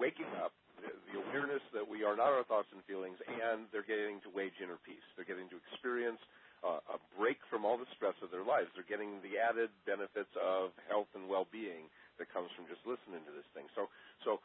[0.00, 4.20] waking up, the awareness that we are not our thoughts and feelings, and they're getting
[4.24, 5.04] to wage inner peace.
[5.16, 6.20] They're getting to experience
[6.64, 8.72] uh, a break from all the stress of their lives.
[8.72, 13.32] They're getting the added benefits of health and well-being that comes from just listening to
[13.32, 13.68] this thing.
[13.76, 13.88] So,
[14.24, 14.40] so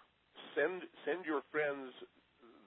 [0.55, 1.95] send send your friends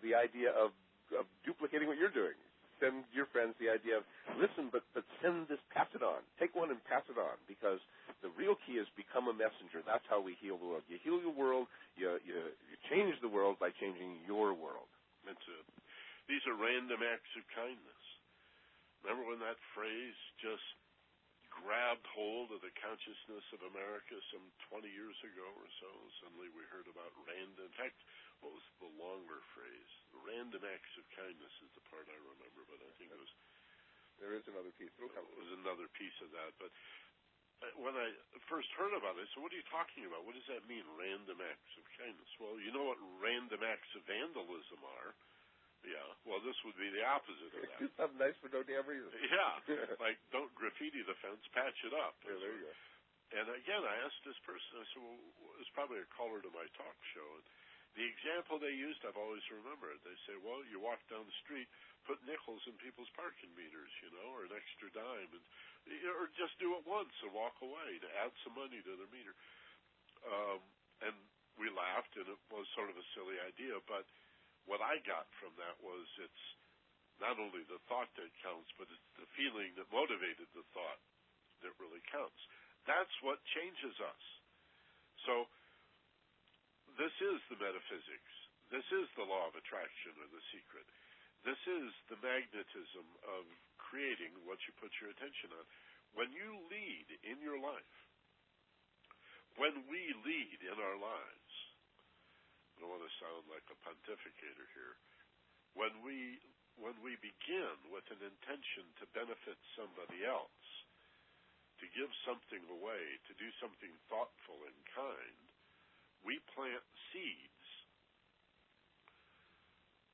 [0.00, 0.72] the idea of,
[1.16, 2.36] of duplicating what you're doing.
[2.82, 4.04] Send your friends the idea of
[4.36, 6.24] listen, but but send this, pass it on.
[6.40, 7.78] Take one and pass it on because
[8.20, 9.84] the real key is become a messenger.
[9.84, 10.84] That's how we heal the world.
[10.90, 11.70] You heal your world.
[11.94, 14.90] You you, you change the world by changing your world.
[15.22, 15.64] That's it.
[16.28, 17.93] These are random acts of kindness.
[19.04, 20.64] Remember when that phrase just
[21.52, 25.92] grabbed hold of the consciousness of America some 20 years ago or so?
[26.24, 27.68] Suddenly we heard about random.
[27.68, 28.00] In fact,
[28.40, 29.92] what was the longer phrase?
[30.24, 33.28] Random acts of kindness is the part I remember, but I think it was.
[34.16, 34.94] There is another piece.
[34.96, 36.72] It was another piece of that, but
[37.60, 38.08] uh, when I
[38.48, 40.24] first heard about it, I said, what are you talking about?
[40.24, 42.30] What does that mean, random acts of kindness?
[42.40, 45.12] Well, you know what random acts of vandalism are.
[45.84, 47.78] Yeah, well, this would be the opposite of that.
[47.80, 49.12] Do something nice for no damn reason.
[49.28, 49.52] Yeah,
[50.04, 52.16] like don't graffiti the fence, patch it up.
[52.24, 52.74] Yeah, there you go.
[53.34, 55.18] And again, I asked this person, I said, well,
[55.58, 57.28] it's probably a caller to my talk show.
[57.40, 57.44] And
[57.98, 59.98] the example they used, I've always remembered.
[60.06, 61.66] They say, well, you walk down the street,
[62.06, 65.44] put nickels in people's parking meters, you know, or an extra dime, and
[66.14, 69.34] or just do it once and walk away to add some money to their meter.
[70.24, 70.60] Um,
[71.04, 71.16] and
[71.58, 73.78] we laughed, and it was sort of a silly idea.
[73.84, 74.06] But
[74.64, 76.46] what I got from that was it's
[77.22, 81.00] not only the thought that counts, but it's the feeling that motivated the thought
[81.62, 82.40] that really counts.
[82.84, 84.24] That's what changes us.
[85.24, 85.48] So
[87.00, 88.34] this is the metaphysics.
[88.72, 90.84] This is the law of attraction or the secret.
[91.44, 93.44] This is the magnetism of
[93.76, 95.64] creating what you put your attention on.
[96.16, 97.96] When you lead in your life,
[99.60, 101.43] when we lead in our lives,
[102.84, 105.00] don't want to sound like a pontificator here.
[105.72, 106.36] When we
[106.76, 110.68] when we begin with an intention to benefit somebody else,
[111.80, 115.40] to give something away, to do something thoughtful and kind,
[116.28, 117.64] we plant seeds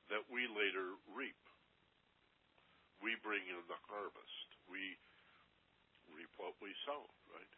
[0.07, 1.43] that we later reap.
[3.03, 4.47] We bring in the harvest.
[4.71, 4.95] We
[6.15, 7.03] reap what we sow,
[7.35, 7.51] right?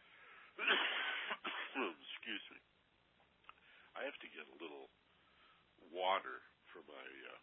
[2.02, 2.60] Excuse me.
[3.94, 4.90] I have to get a little
[5.92, 6.40] water
[6.72, 7.40] for my uh,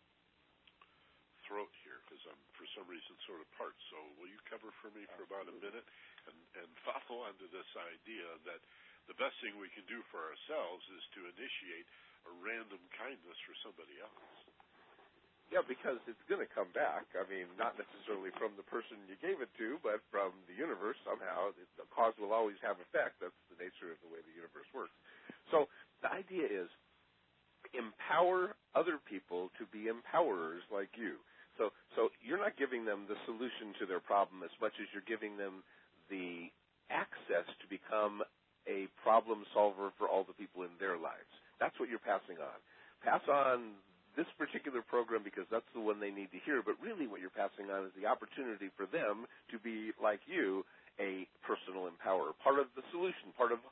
[1.44, 3.82] throat here because I'm, for some reason, sort of parched.
[3.90, 5.86] So, will you cover for me for about a minute
[6.30, 8.62] and, and follow on to this idea that
[9.10, 11.86] the best thing we can do for ourselves is to initiate
[12.28, 14.30] a random kindness for somebody else?
[15.50, 17.10] Yeah, because it's going to come back.
[17.18, 20.94] I mean, not necessarily from the person you gave it to, but from the universe
[21.02, 21.50] somehow.
[21.74, 23.18] The cause will always have effect.
[23.18, 24.94] That's the nature of the way the universe works.
[25.50, 25.66] So
[26.06, 26.70] the idea is
[27.74, 31.18] empower other people to be empowerers like you.
[31.58, 35.06] So, so you're not giving them the solution to their problem as much as you're
[35.06, 35.62] giving them
[36.08, 36.48] the
[36.88, 38.22] access to become
[38.66, 41.30] a problem solver for all the people in their lives.
[41.58, 42.58] That's what you're passing on.
[43.04, 43.78] Pass on
[44.18, 47.32] this particular program because that's the one they need to hear, but really what you're
[47.32, 50.66] passing on is the opportunity for them to be, like you,
[50.98, 53.62] a personal empower, part of the solution, part of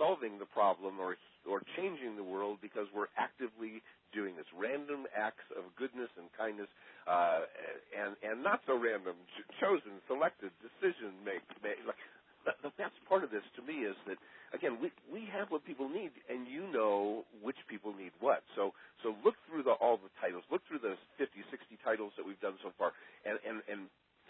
[0.00, 3.84] solving the problem or or changing the world because we're actively
[4.16, 4.48] doing this.
[4.56, 6.68] Random acts of goodness and kindness
[7.08, 7.44] uh,
[7.92, 9.16] and and not so random.
[9.60, 11.80] Chosen selected decision make, make.
[11.84, 12.00] Like
[12.66, 14.16] the best part of this to me is that
[14.56, 18.42] again we we have what people need, and you know which people need what.
[18.56, 18.72] So
[19.04, 22.40] so look through the all the titles, look through the 50, 60 titles that we've
[22.40, 22.92] done so far,
[23.28, 23.80] and and and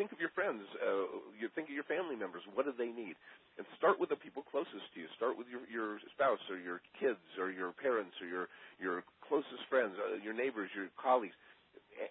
[0.01, 2.41] think of your friends, uh, you think of your family members.
[2.57, 3.21] What do they need?
[3.61, 5.13] And start with the people closest to you.
[5.21, 8.49] Start with your your spouse or your kids or your parents or your
[8.81, 11.37] your closest friends, uh, your neighbors, your colleagues,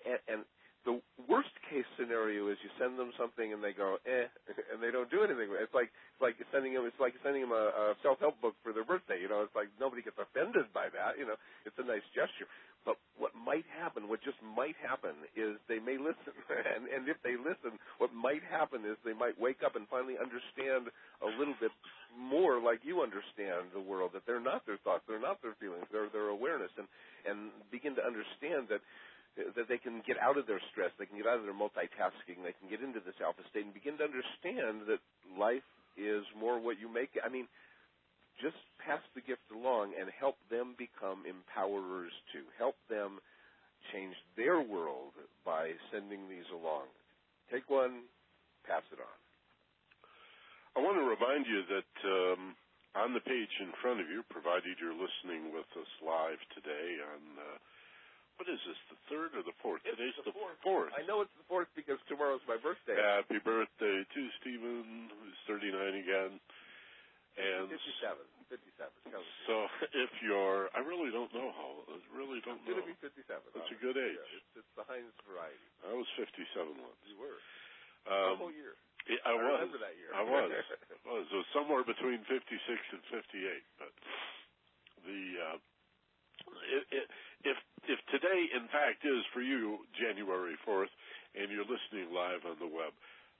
[0.05, 0.39] and, and
[0.85, 4.31] the worst case scenario is you send them something and they go eh,
[4.71, 5.51] and they don't do anything.
[5.59, 8.55] It's like it's like sending them it's like sending them a, a self help book
[8.63, 9.19] for their birthday.
[9.19, 11.19] You know, it's like nobody gets offended by that.
[11.19, 12.47] You know, it's a nice gesture.
[12.87, 16.31] But what might happen, what just might happen, is they may listen,
[16.79, 20.15] and and if they listen, what might happen is they might wake up and finally
[20.15, 20.87] understand
[21.19, 21.75] a little bit
[22.15, 24.15] more like you understand the world.
[24.15, 26.87] That they're not their thoughts, they're not their feelings, they're their awareness, and
[27.27, 28.79] and begin to understand that
[29.37, 32.43] that they can get out of their stress, they can get out of their multitasking,
[32.43, 34.99] they can get into this alpha state and begin to understand that
[35.37, 37.23] life is more what you make it.
[37.23, 37.47] I mean,
[38.39, 42.47] just pass the gift along and help them become empowerers too.
[42.57, 43.19] Help them
[43.91, 46.87] change their world by sending these along.
[47.51, 48.07] Take one,
[48.67, 49.17] pass it on.
[50.77, 52.55] I want to remind you that um,
[52.95, 57.21] on the page in front of you, provided you're listening with us live today on
[57.35, 57.57] uh,
[58.39, 59.83] what is this, the third or the fourth?
[59.83, 60.55] It's Today's the, the fourth.
[60.63, 60.95] fourth.
[60.95, 62.95] I know it's the fourth because tomorrow's my birthday.
[62.95, 66.39] Happy birthday to Stephen, who's 39 again.
[67.35, 68.15] And 57.
[68.47, 68.89] 57.
[69.43, 72.79] So if you're, I really don't know how, I really don't it's know.
[72.79, 73.59] It's going to be 57.
[73.59, 74.15] That's a good age.
[74.15, 75.67] Yeah, it's, it's the Heinz variety.
[75.83, 76.39] I was 57
[76.79, 76.99] once.
[77.11, 77.39] You were.
[78.07, 78.79] Um, the whole year.
[79.27, 79.67] I, I was.
[79.67, 80.11] remember that year.
[80.15, 80.47] I was.
[80.47, 81.27] I was.
[81.27, 83.81] It was somewhere between 56 and 58.
[83.81, 83.93] But
[85.05, 85.57] the uh,
[87.45, 90.91] if if today, in fact, is for you January 4th,
[91.35, 92.93] and you're listening live on the web,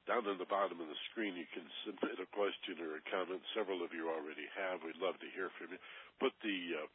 [0.08, 3.43] down in the bottom of the screen you can submit a question or a comment.
[3.53, 4.82] Several of you already have.
[4.82, 5.79] We'd love to hear from you.
[6.17, 6.89] Put the uh,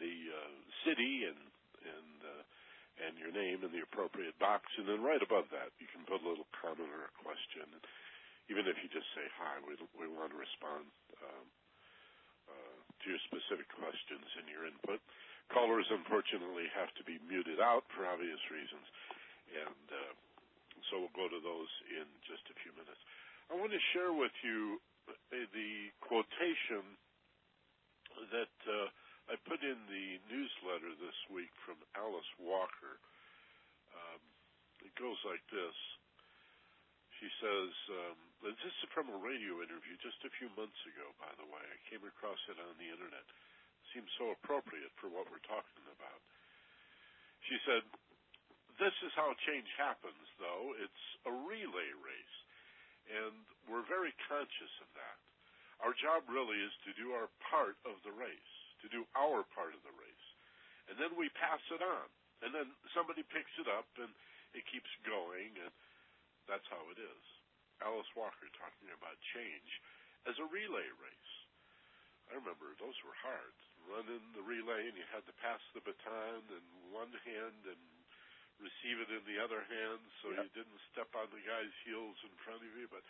[0.00, 0.52] the uh,
[0.88, 1.40] city and
[1.84, 2.42] and uh,
[3.04, 6.22] and your name in the appropriate box, and then right above that you can put
[6.22, 7.66] a little comment or a question.
[8.52, 10.88] Even if you just say hi, we we want to respond
[11.20, 11.46] um,
[12.48, 15.02] uh, to your specific questions and your input.
[15.74, 18.86] Callers, unfortunately, have to be muted out for obvious reasons,
[19.50, 20.14] and uh,
[20.86, 23.02] so we'll go to those in just a few minutes.
[23.50, 24.78] I want to share with you
[25.34, 26.94] the quotation
[28.30, 28.86] that uh,
[29.26, 33.02] I put in the newsletter this week from Alice Walker.
[33.98, 34.22] Um,
[34.86, 35.74] it goes like this.
[37.18, 41.34] She says, um, this is from a radio interview just a few months ago, by
[41.34, 41.66] the way.
[41.66, 43.26] I came across it on the internet
[43.94, 46.20] seems so appropriate for what we're talking about.
[47.46, 47.86] She said,
[48.82, 50.74] This is how change happens, though.
[50.82, 52.36] It's a relay race,
[53.06, 53.38] and
[53.70, 55.18] we're very conscious of that.
[55.86, 59.78] Our job really is to do our part of the race, to do our part
[59.78, 60.26] of the race.
[60.90, 62.08] And then we pass it on.
[62.42, 64.10] And then somebody picks it up, and
[64.52, 65.72] it keeps going, and
[66.50, 67.22] that's how it is.
[67.80, 69.70] Alice Walker talking about change
[70.26, 71.32] as a relay race.
[72.32, 73.54] I remember those were hard
[73.88, 77.82] running the relay and you had to pass the baton in one hand and
[78.62, 80.46] receive it in the other hand so yep.
[80.46, 83.02] you didn't step on the guy's heels in front of you, but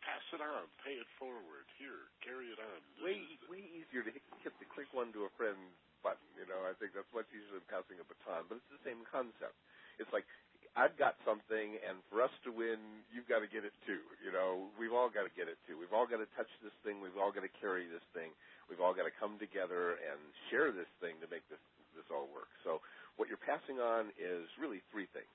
[0.00, 1.66] pass it on, pay it forward.
[1.76, 2.80] Here, carry it on.
[3.02, 3.20] Way
[3.50, 5.58] way easier to hit, hit the click one to a friend
[6.00, 6.30] button.
[6.38, 9.02] You know, I think that's much easier than passing a baton, but it's the same
[9.10, 9.56] concept.
[9.98, 10.28] It's like
[10.76, 12.78] I've got something, and for us to win,
[13.10, 14.04] you've got to get it too.
[14.22, 15.74] You know, we've all got to get it too.
[15.80, 17.02] We've all got to touch this thing.
[17.02, 18.30] We've all got to carry this thing.
[18.70, 20.20] We've all got to come together and
[20.52, 21.62] share this thing to make this
[21.98, 22.52] this all work.
[22.62, 22.84] So
[23.18, 25.32] what you're passing on is really three things.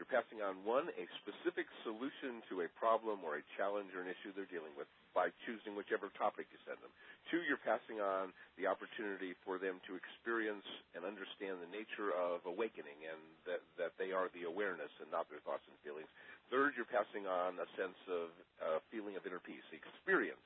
[0.00, 4.08] You're passing on one, a specific solution to a problem or a challenge or an
[4.08, 6.90] issue they're dealing with by choosing whichever topic you send them.
[7.30, 12.42] Two, you're passing on the opportunity for them to experience and understand the nature of
[12.44, 16.10] awakening and that, that they are the awareness and not their thoughts and feelings.
[16.52, 18.28] Third, you're passing on a sense of
[18.60, 20.44] a feeling of inner peace, experience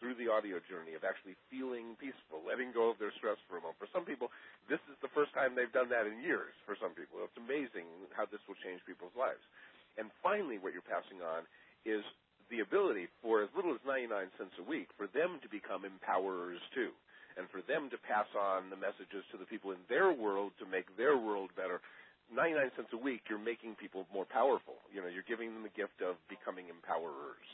[0.00, 3.62] through the audio journey of actually feeling peaceful, letting go of their stress for a
[3.64, 3.76] moment.
[3.76, 4.32] For some people,
[4.64, 6.56] this is the first time they've done that in years.
[6.64, 7.84] For some people, it's amazing
[8.16, 9.44] how this will change people's lives.
[10.00, 11.44] And finally, what you're passing on
[11.84, 12.00] is
[12.50, 16.60] the ability for as little as 99 cents a week for them to become empowerers
[16.74, 16.90] too.
[17.38, 20.66] And for them to pass on the messages to the people in their world to
[20.66, 21.80] make their world better.
[22.34, 24.82] 99 cents a week, you're making people more powerful.
[24.90, 27.46] You know, you're giving them the gift of becoming empowerers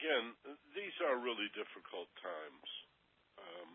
[0.00, 0.32] again,
[0.72, 2.68] these are really difficult times.
[3.36, 3.70] Um,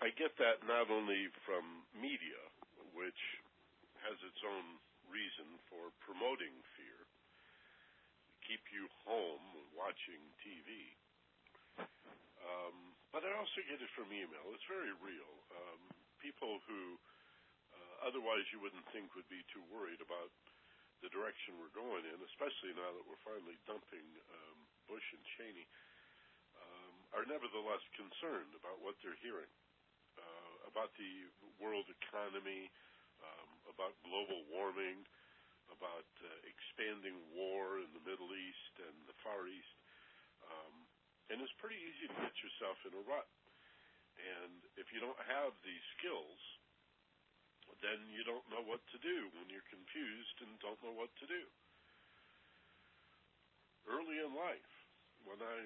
[0.00, 2.40] I get that not only from media,
[2.96, 3.20] which
[4.06, 4.80] has its own
[5.12, 6.98] reason for promoting fear,
[8.50, 9.46] keep you home
[9.78, 10.98] watching TV.
[12.42, 14.42] Um, but I also get it from email.
[14.50, 15.32] It's very real.
[15.54, 15.78] Um,
[16.18, 16.98] people who
[17.70, 20.34] uh, otherwise you wouldn't think would be too worried about
[20.98, 24.02] the direction we're going in, especially now that we're finally dumping
[24.34, 24.58] um,
[24.90, 25.70] Bush and Cheney,
[26.58, 29.54] um, are nevertheless concerned about what they're hearing
[30.18, 31.30] uh, about the
[31.62, 32.66] world economy,
[33.22, 35.06] um, about global warming,
[35.74, 39.76] about uh, expanding war in the Middle East and the Far East.
[40.44, 40.74] Um,
[41.30, 43.28] and it's pretty easy to get yourself in a rut.
[44.18, 46.40] And if you don't have these skills,
[47.80, 51.26] then you don't know what to do when you're confused and don't know what to
[51.30, 51.42] do.
[53.88, 54.74] Early in life,
[55.24, 55.64] when I,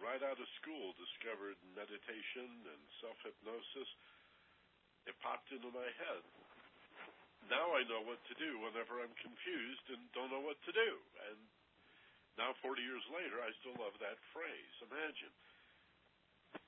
[0.00, 3.90] right out of school, discovered meditation and self hypnosis,
[5.04, 6.24] it popped into my head.
[7.48, 10.90] Now I know what to do whenever I'm confused and don't know what to do.
[11.32, 11.40] And
[12.38, 14.74] now, 40 years later, I still love that phrase.
[14.86, 15.34] Imagine.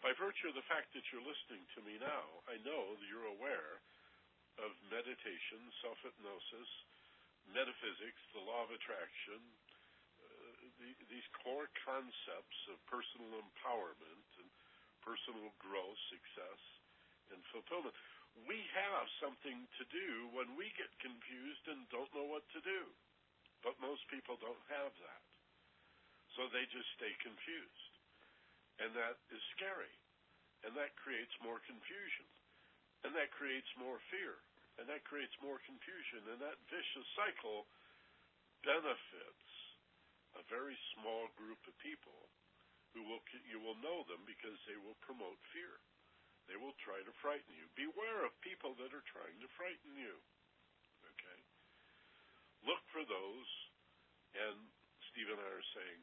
[0.02, 3.30] By virtue of the fact that you're listening to me now, I know that you're
[3.30, 3.78] aware
[4.58, 6.70] of meditation, self hypnosis,
[7.54, 9.38] metaphysics, the law of attraction,
[10.18, 14.50] uh, the, these core concepts of personal empowerment and
[15.06, 16.60] personal growth, success,
[17.30, 17.94] and fulfillment.
[18.46, 22.82] We have something to do when we get confused and don't know what to do.
[23.60, 25.24] But most people don't have that.
[26.38, 27.92] So they just stay confused.
[28.80, 29.92] And that is scary.
[30.64, 32.28] And that creates more confusion.
[33.04, 34.40] And that creates more fear
[34.80, 36.24] and that creates more confusion.
[36.32, 37.68] And that vicious cycle
[38.64, 39.48] benefits
[40.40, 42.16] a very small group of people
[42.96, 45.76] who will you will know them because they will promote fear.
[46.50, 47.70] They will try to frighten you.
[47.78, 50.18] Beware of people that are trying to frighten you.
[51.14, 51.40] Okay?
[52.66, 53.50] Look for those,
[54.34, 54.58] and
[55.14, 55.98] Steve and I are saying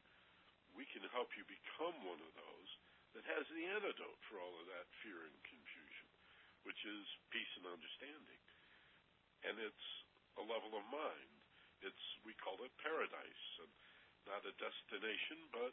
[0.72, 2.70] we can help you become one of those
[3.12, 6.08] that has the antidote for all of that fear and confusion,
[6.64, 8.40] which is peace and understanding
[9.46, 9.88] and it's
[10.38, 11.32] a level of mind.
[11.84, 13.70] It's we call it paradise, and
[14.26, 15.70] not a destination, but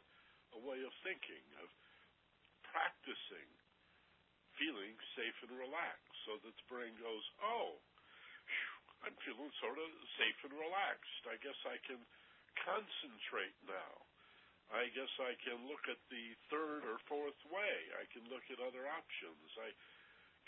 [0.54, 1.68] a way of thinking, of
[2.62, 3.48] practicing,
[4.58, 7.80] feeling safe and relaxed, so that the brain goes, "Oh,
[9.04, 11.22] I'm feeling sort of safe and relaxed.
[11.28, 12.00] I guess I can
[12.64, 14.06] concentrate now.
[14.72, 17.76] I guess I can look at the third or fourth way.
[18.00, 19.50] I can look at other options.
[19.58, 19.70] I,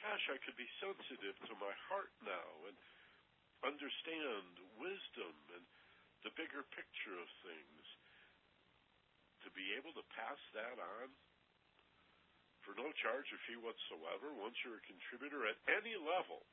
[0.03, 2.77] gosh, I could be sensitive to my heart now and."
[3.67, 5.65] understand wisdom and
[6.23, 7.85] the bigger picture of things,
[9.43, 11.09] to be able to pass that on
[12.69, 16.45] for no charge or fee whatsoever, once you're a contributor at any level,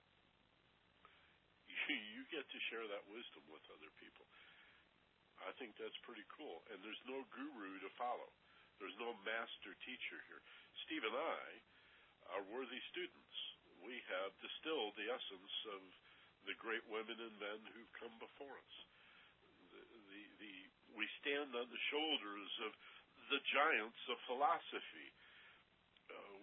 [1.91, 4.24] you, get to share that wisdom with other people.
[5.43, 6.63] I think that's pretty cool.
[6.72, 8.32] And there's no guru to follow.
[8.80, 10.39] There's no master teacher here.
[10.88, 11.43] Steve and I
[12.32, 13.36] are worthy students.
[13.84, 15.84] We have distilled the essence of
[16.47, 18.76] the great women and men who've come before us.
[19.76, 20.53] The, the, the,
[20.95, 22.72] we stand on the shoulders of
[23.36, 25.11] the giants of philosophy,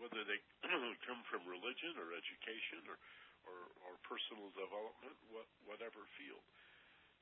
[0.03, 0.42] whether they
[1.07, 2.98] come from religion or education or,
[3.46, 6.42] or, or personal development, what, whatever field.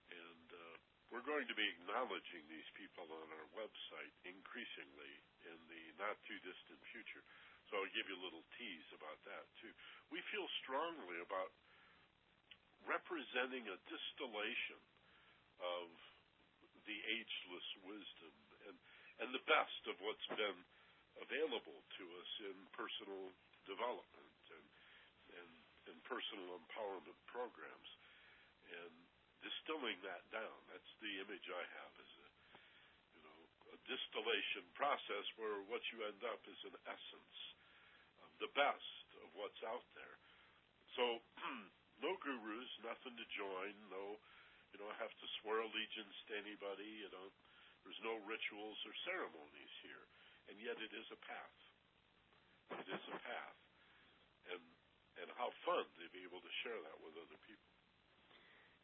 [0.09, 0.77] And uh,
[1.13, 5.13] we're going to be acknowledging these people on our website increasingly
[5.45, 7.21] in the not too distant future.
[7.69, 9.71] So I'll give you a little tease about that too.
[10.09, 11.53] We feel strongly about
[12.89, 14.81] representing a distillation
[15.61, 15.93] of
[16.89, 18.35] the ageless wisdom
[18.67, 18.77] and,
[19.21, 20.59] and the best of what's been
[21.21, 23.33] available to us in personal
[23.69, 24.67] development and,
[25.37, 25.53] and,
[25.93, 27.91] and personal empowerment programs.
[28.71, 28.93] And
[29.45, 32.29] distilling that down, that's the image I have as a,
[33.17, 33.39] you know,
[33.73, 37.39] a distillation process where what you end up is an essence
[38.25, 40.17] of the best of what's out there.
[40.97, 41.23] So
[42.05, 44.21] no gurus, nothing to join, no,
[44.71, 46.87] you don't have to swear allegiance to anybody.
[47.03, 47.35] You don't.
[47.83, 50.05] There's no rituals or ceremonies here,
[50.51, 51.57] and yet it is a path.
[52.83, 53.59] It is a path,
[54.53, 54.63] and
[55.23, 57.71] and how fun to be able to share that with other people.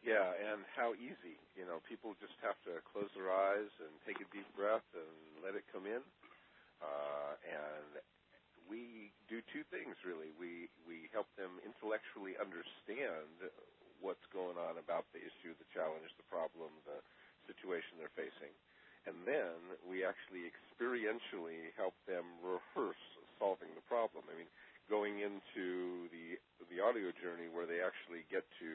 [0.04, 1.40] Yeah, and how easy.
[1.56, 5.12] You know, people just have to close their eyes and take a deep breath and
[5.40, 6.04] let it come in.
[6.82, 7.90] Uh, and
[8.68, 10.34] we do two things really.
[10.36, 13.50] We we help them intellectually understand
[14.04, 17.00] what's going on about the issue, the challenge, the problem, the
[17.48, 18.52] situation they're facing.
[19.07, 23.00] And then we actually experientially help them rehearse
[23.38, 24.26] solving the problem.
[24.26, 24.50] I mean,
[24.90, 26.38] going into the
[26.70, 28.70] the audio journey where they actually get to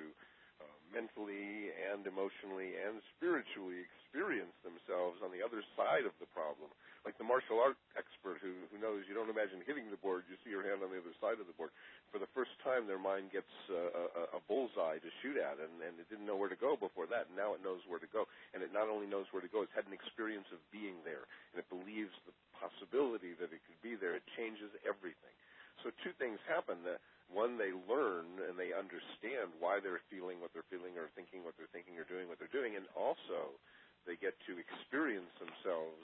[0.91, 6.67] mentally and emotionally and spiritually experience themselves on the other side of the problem.
[7.01, 10.37] Like the martial art expert who, who knows you don't imagine hitting the board, you
[10.45, 11.73] see your hand on the other side of the board.
[12.13, 15.81] For the first time, their mind gets uh, a, a bullseye to shoot at, and,
[15.81, 18.11] and it didn't know where to go before that, and now it knows where to
[18.13, 18.29] go.
[18.53, 21.25] And it not only knows where to go, it's had an experience of being there,
[21.55, 24.13] and it believes the possibility that it could be there.
[24.13, 25.33] It changes everything.
[25.81, 26.85] So two things happen.
[26.85, 27.01] That
[27.31, 31.55] one, they learn and they understand why they're feeling what they're feeling or thinking what
[31.55, 33.55] they're thinking or doing what they're doing, and also
[34.03, 36.03] they get to experience themselves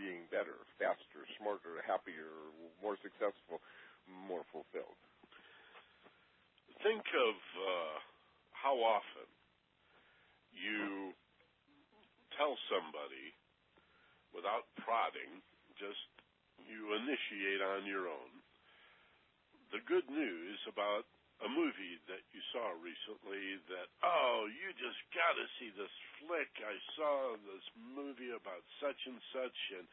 [0.00, 2.32] being better, faster, smarter, happier,
[2.80, 3.60] more successful,
[4.08, 4.96] more fulfilled.
[6.80, 7.96] Think of uh,
[8.56, 9.28] how often
[10.56, 11.12] you
[12.40, 13.36] tell somebody
[14.32, 15.44] without prodding,
[15.76, 16.00] just
[16.64, 18.39] you initiate on your own
[19.70, 21.06] the good news about
[21.40, 26.50] a movie that you saw recently that oh you just got to see this flick.
[26.60, 29.86] I saw this movie about such and such and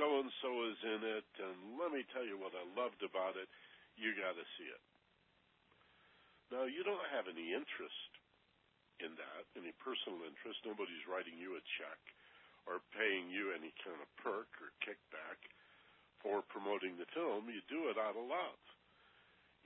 [0.00, 3.34] so and so is in it and let me tell you what i loved about
[3.34, 3.50] it.
[3.98, 4.82] You got to see it.
[6.54, 8.10] Now you don't have any interest
[9.02, 10.62] in that any personal interest.
[10.62, 12.00] Nobody's writing you a check
[12.70, 15.42] or paying you any kind of perk or kickback
[16.22, 17.50] for promoting the film.
[17.50, 18.62] You do it out of love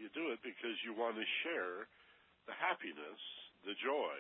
[0.03, 1.87] you do it because you want to share
[2.51, 3.23] the happiness,
[3.63, 4.19] the joy,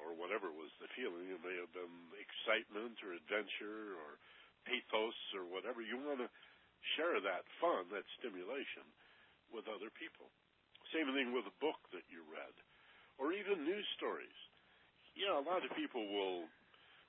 [0.00, 1.28] or whatever was the feeling.
[1.28, 4.16] It may have been excitement or adventure or
[4.64, 5.84] pathos or whatever.
[5.84, 6.30] You want to
[6.96, 8.88] share that fun, that stimulation
[9.52, 10.32] with other people.
[10.94, 12.54] Same thing with a book that you read,
[13.20, 14.32] or even news stories.
[15.12, 16.48] Yeah, a lot of people will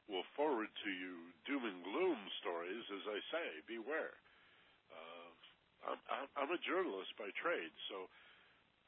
[0.10, 3.48] will forward to you doom and gloom stories, as I say.
[3.70, 4.18] Beware.
[5.86, 8.10] I'm, a journalist by trade, so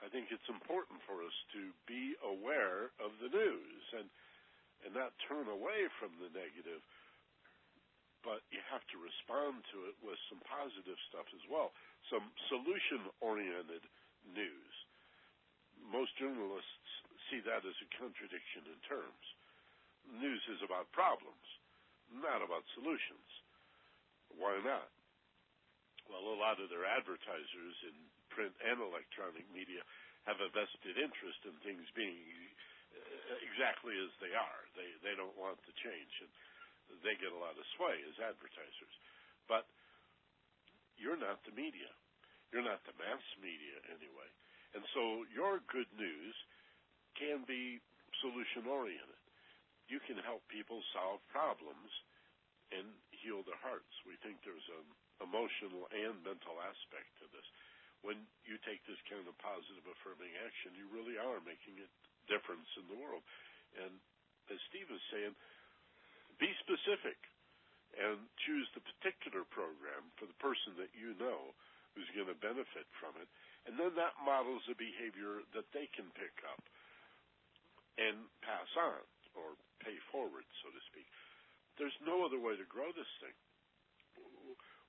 [0.01, 4.09] I think it's important for us to be aware of the news and
[4.81, 6.81] and not turn away from the negative.
[8.25, 11.73] But you have to respond to it with some positive stuff as well,
[12.09, 13.85] some solution-oriented
[14.33, 14.73] news.
[15.89, 16.89] Most journalists
[17.29, 19.25] see that as a contradiction in terms.
[20.17, 21.45] News is about problems,
[22.09, 23.29] not about solutions.
[24.33, 24.89] Why not?
[26.09, 27.95] Well, a lot of their advertisers in
[28.31, 29.83] print and electronic media
[30.25, 32.21] have a vested interest in things being
[32.93, 34.61] uh, exactly as they are.
[34.77, 36.31] They they don't want to change, and
[37.01, 38.95] they get a lot of sway as advertisers.
[39.49, 39.65] But
[41.01, 41.89] you're not the media.
[42.53, 44.29] You're not the mass media anyway.
[44.75, 46.35] And so your good news
[47.17, 47.79] can be
[48.19, 49.19] solution oriented.
[49.91, 51.91] You can help people solve problems
[52.71, 53.91] and heal their hearts.
[54.07, 54.81] We think there's a
[55.21, 57.45] emotional and mental aspect to this.
[58.01, 61.87] When you take this kind of positive affirming action, you really are making a
[62.25, 63.21] difference in the world.
[63.77, 63.93] And
[64.49, 65.37] as Steve was saying,
[66.41, 67.17] be specific
[67.93, 68.17] and
[68.47, 71.53] choose the particular program for the person that you know
[71.93, 73.27] who's going to benefit from it.
[73.67, 76.63] And then that models a behavior that they can pick up
[77.99, 79.03] and pass on
[79.37, 79.53] or
[79.83, 81.05] pay forward, so to speak.
[81.77, 83.35] There's no other way to grow this thing.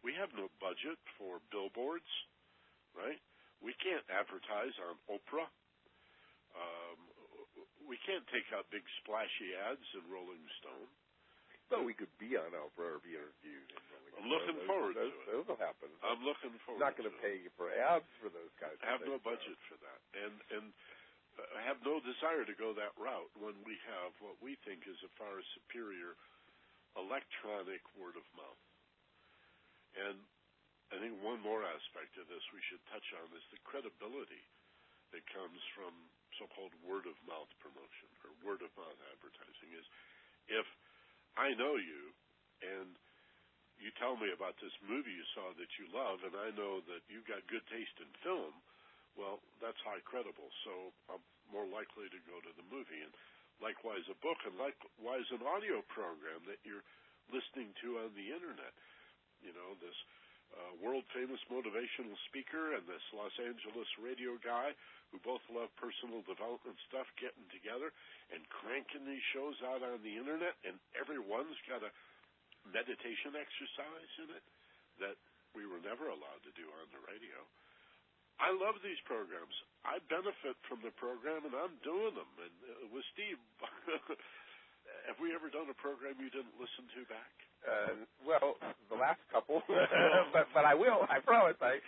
[0.03, 2.09] We have no budget for billboards,
[2.95, 3.19] right?
[3.63, 5.47] We can't advertise on Oprah.
[6.59, 6.99] Um,
[7.87, 10.91] we can't take out big splashy ads in Rolling Stone.
[11.71, 13.71] But we could be on Oprah or be interviewed.
[14.19, 15.27] I'm looking those, forward those, to it.
[15.33, 15.89] Those will happen.
[16.05, 16.85] I'm looking forward.
[16.85, 18.77] Not going to pay you for ads for those guys.
[18.85, 20.69] I have no budget for that, and and
[21.41, 25.01] I have no desire to go that route when we have what we think is
[25.01, 26.13] a far superior
[26.93, 28.61] electronic word of mouth.
[29.97, 30.17] And
[30.93, 34.45] I think one more aspect of this we should touch on is the credibility
[35.13, 35.93] that comes from
[36.41, 39.85] so-called word of mouth promotion or word of mouth advertising is
[40.49, 40.65] if
[41.37, 42.13] I know you
[42.65, 42.89] and
[43.77, 47.05] you tell me about this movie you saw that you love and I know that
[47.13, 48.53] you've got good taste in film,
[49.17, 50.49] well, that's high credible.
[50.65, 53.01] So I'm more likely to go to the movie.
[53.05, 53.13] And
[53.61, 56.85] likewise a book and likewise an audio program that you're
[57.29, 58.73] listening to on the internet
[59.43, 59.95] you know, this
[60.53, 64.77] uh, world famous motivational speaker and this Los Angeles radio guy
[65.11, 67.93] who both love personal development stuff getting together
[68.33, 71.93] and cranking these shows out on the internet, and everyone's got a
[72.69, 74.45] meditation exercise in it
[75.01, 75.17] that
[75.53, 77.37] we were never allowed to do on the radio.
[78.41, 79.53] I love these programs.
[79.85, 82.31] I benefit from the program, and I'm doing them.
[82.41, 83.37] And uh, with Steve,
[85.09, 87.52] have we ever done a program you didn't listen to back?
[87.67, 88.57] Uh, well,
[88.91, 89.63] the last couple,
[90.35, 91.07] but but I will.
[91.11, 91.57] I promise.
[91.63, 91.79] I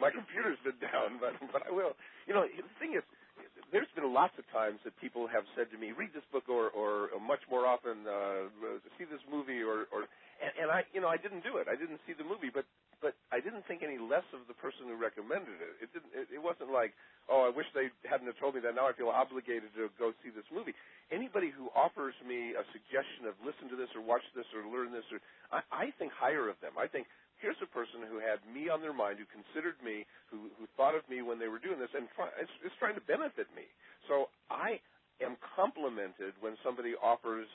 [0.00, 1.96] my computer's been down, but but I will.
[2.28, 3.04] You know, the thing is,
[3.72, 6.70] there's been lots of times that people have said to me, "Read this book," or,
[6.72, 8.48] or much more often, uh,
[8.98, 10.08] "See this movie," or, or
[10.42, 11.66] and, and I, you know, I didn't do it.
[11.66, 12.64] I didn't see the movie, but
[12.98, 15.86] but I didn't think any less of the person who recommended it.
[15.86, 16.10] It didn't.
[16.14, 16.98] It, it wasn't like,
[17.30, 18.74] oh, I wish they hadn't have told me that.
[18.74, 20.74] Now I feel obligated to go see this movie.
[21.14, 24.90] Anybody who offers me a suggestion of listen to this or watch this or learn
[24.90, 25.22] this, or
[25.54, 26.74] I, I think higher of them.
[26.74, 27.06] I think
[27.38, 30.98] here's a person who had me on their mind, who considered me, who who thought
[30.98, 33.70] of me when they were doing this, and try, is, is trying to benefit me.
[34.10, 34.82] So I
[35.22, 37.46] am complimented when somebody offers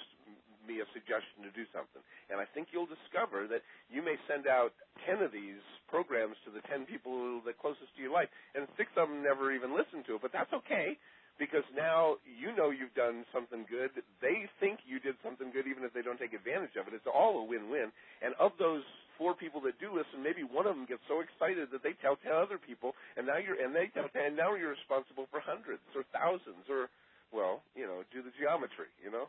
[0.68, 2.02] me a suggestion to do something.
[2.32, 4.74] And I think you'll discover that you may send out
[5.06, 8.90] 10 of these programs to the 10 people that closest to your life, and six
[8.96, 10.22] of them never even listen to it.
[10.24, 10.98] But that's okay
[11.42, 13.90] because now you know you've done something good.
[14.22, 16.94] They think you did something good even if they don't take advantage of it.
[16.94, 17.90] It's all a win-win.
[18.22, 18.86] And of those
[19.18, 22.18] four people that do listen, maybe one of them gets so excited that they tell
[22.22, 25.42] 10 other people, and now you're and they tell 10, and now you're responsible for
[25.42, 26.90] hundreds or thousands or
[27.34, 29.26] well, you know, do the geometry, you know.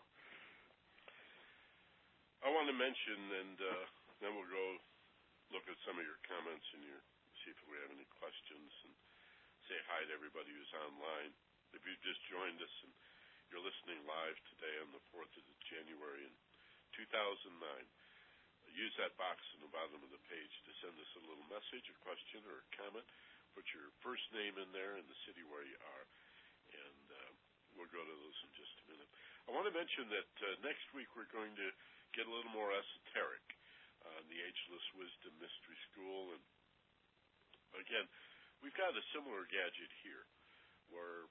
[2.45, 3.85] I want to mention, and uh,
[4.21, 4.77] then we'll go
[5.49, 7.01] look at some of your comments and your
[7.41, 8.93] see if we have any questions and
[9.65, 11.33] say hi to everybody who's online.
[11.73, 12.93] If you've just joined us and
[13.49, 16.37] you're listening live today on the 4th of January in
[16.93, 17.49] 2009,
[18.77, 21.89] use that box in the bottom of the page to send us a little message,
[21.89, 23.09] a question, or a comment.
[23.57, 26.05] Put your first name in there and the city where you are,
[26.77, 27.33] and uh,
[27.73, 29.09] we'll go to those in just a minute.
[29.49, 31.69] I want to mention that uh, next week we're going to
[32.15, 33.43] get a little more esoteric
[34.07, 36.31] on the Ageless Wisdom Mystery School.
[36.39, 36.45] And
[37.83, 38.07] again,
[38.63, 40.23] we've got a similar gadget here
[40.95, 41.27] where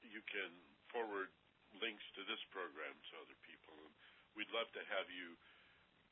[0.00, 0.48] you can
[0.88, 1.28] forward
[1.76, 3.76] links to this program to other people.
[3.84, 3.92] And
[4.32, 5.36] we'd love to have you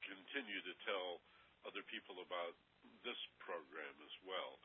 [0.04, 1.24] continue to tell
[1.64, 2.52] other people about
[3.00, 4.60] this program as well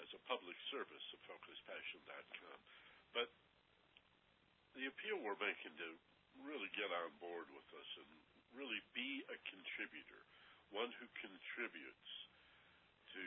[0.00, 2.58] as a public service of FocusedPassion.com.
[3.16, 3.32] But
[4.76, 5.88] the appeal we're making to
[6.44, 8.12] really get on board with us and
[8.56, 10.22] really be a contributor,
[10.72, 12.10] one who contributes
[13.12, 13.26] to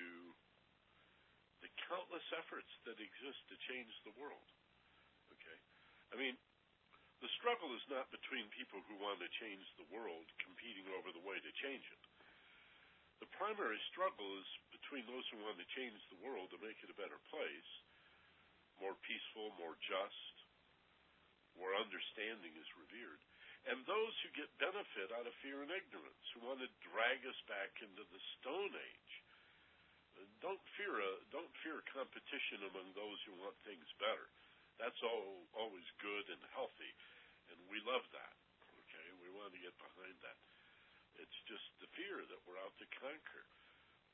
[1.62, 4.50] the countless efforts that exist to change the world.
[5.34, 5.60] Okay?
[6.14, 6.38] I mean,
[7.24, 11.26] the struggle is not between people who want to change the world competing over the
[11.26, 12.04] way to change it.
[13.24, 16.92] The primary struggle is between those who want to change the world to make it
[16.92, 17.70] a better place,
[18.78, 20.36] more peaceful, more just,
[21.56, 23.24] where understanding is revered,
[23.66, 27.40] and those who get benefit out of fear and ignorance, who want to drag us
[27.50, 29.14] back into the Stone Age.
[30.40, 34.30] Don't fear a don't fear competition among those who want things better.
[34.78, 36.94] That's all always good and healthy,
[37.52, 38.36] and we love that.
[38.86, 40.40] Okay, we want to get behind that.
[41.20, 43.46] It's just the fear that we're out to conquer.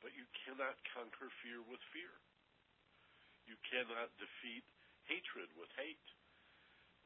[0.01, 2.13] But you cannot conquer fear with fear.
[3.45, 4.65] You cannot defeat
[5.05, 6.07] hatred with hate.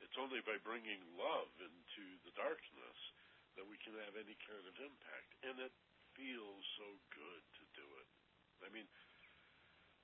[0.03, 2.99] It's only by bringing love into the darkness
[3.55, 5.29] that we can have any kind of impact.
[5.47, 5.73] And it
[6.15, 8.09] feels so good to do it.
[8.63, 8.87] I mean,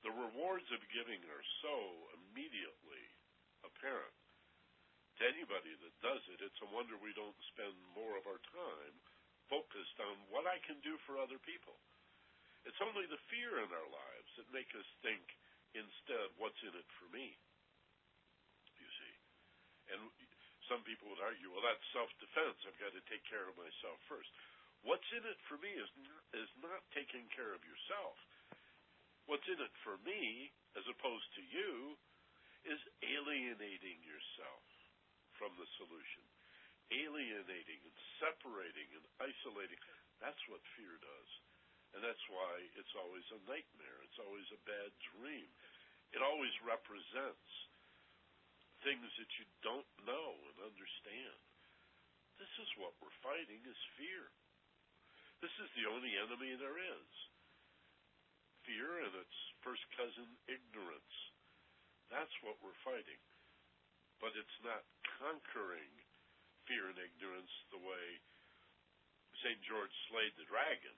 [0.03, 1.75] the rewards of giving are so
[2.19, 3.05] immediately
[3.61, 4.17] apparent
[5.21, 6.41] to anybody that does it.
[6.41, 8.95] It's a wonder we don't spend more of our time
[9.51, 11.75] focused on what I can do for other people.
[12.63, 15.21] It's only the fear in our lives that make us think
[15.75, 17.35] instead, what's in it for me?
[19.91, 20.01] And
[20.71, 22.63] some people would argue, well, that's self-defense.
[22.63, 24.31] I've got to take care of myself first.
[24.81, 25.89] What's in it for me is
[26.33, 28.17] is not taking care of yourself.
[29.29, 31.93] What's in it for me, as opposed to you,
[32.65, 34.65] is alienating yourself
[35.37, 36.25] from the solution.
[36.89, 39.77] Alienating and separating and isolating.
[40.17, 41.31] That's what fear does.
[41.93, 43.99] And that's why it's always a nightmare.
[44.07, 45.47] It's always a bad dream.
[46.15, 47.49] It always represents
[48.82, 51.39] things that you don't know and understand.
[52.41, 54.25] This is what we're fighting is fear.
[55.41, 57.11] This is the only enemy there is.
[58.65, 61.15] Fear and its first cousin, ignorance.
[62.09, 63.21] That's what we're fighting.
[64.21, 64.86] But it's not
[65.21, 65.89] conquering
[66.69, 68.05] fear and ignorance the way
[69.41, 69.57] St.
[69.65, 70.93] George slayed the dragon,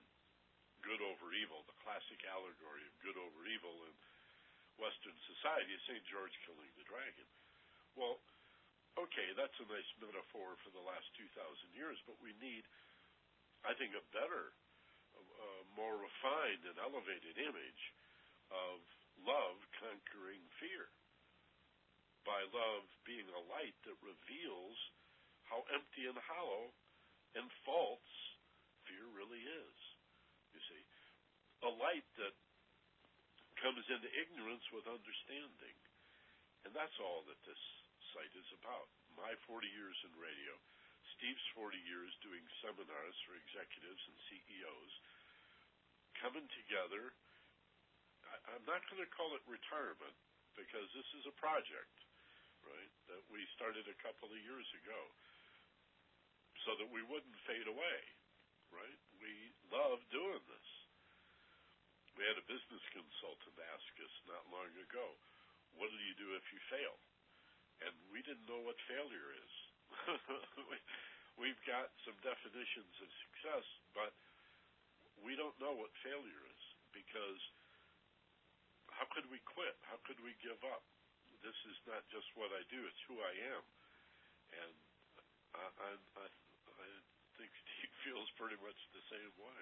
[0.84, 3.94] good over evil, the classic allegory of good over evil in
[4.76, 6.04] Western society St.
[6.12, 7.28] George killing the dragon.
[7.94, 8.18] Well,
[8.98, 11.30] okay, that's a nice metaphor for the last 2,000
[11.74, 12.66] years, but we need,
[13.66, 14.54] I think, a better,
[15.78, 17.82] more refined and elevated image
[18.50, 18.78] of
[19.26, 20.86] love conquering fear.
[22.26, 24.78] By love being a light that reveals
[25.44, 26.72] how empty and hollow
[27.36, 28.12] and false
[28.86, 29.78] fear really is.
[30.54, 30.82] You see,
[31.66, 32.34] a light that
[33.60, 35.76] comes into ignorance with understanding
[36.64, 37.60] And that's all that this
[38.14, 38.86] site is about.
[39.18, 40.54] My 40 years in radio,
[41.18, 44.92] Steve's 40 years doing seminars for executives and CEOs,
[46.22, 47.10] coming together.
[48.30, 50.14] I, I'm not going to call it retirement
[50.54, 51.96] because this is a project,
[52.62, 55.00] right, that we started a couple of years ago
[56.62, 58.00] so that we wouldn't fade away,
[58.70, 59.00] right?
[59.18, 59.34] We
[59.74, 60.70] love doing this.
[62.14, 65.06] We had a business consultant ask us not long ago,
[65.74, 66.94] what do you do if you fail?
[67.82, 69.54] And we didn't know what failure is.
[71.40, 73.66] We've got some definitions of success,
[73.96, 74.14] but
[75.26, 76.62] we don't know what failure is
[76.94, 77.42] because
[78.94, 79.74] how could we quit?
[79.90, 80.86] How could we give up?
[81.42, 83.64] This is not just what I do; it's who I am.
[84.54, 84.74] And
[85.58, 86.26] I, I,
[88.04, 89.60] feels pretty much the same way.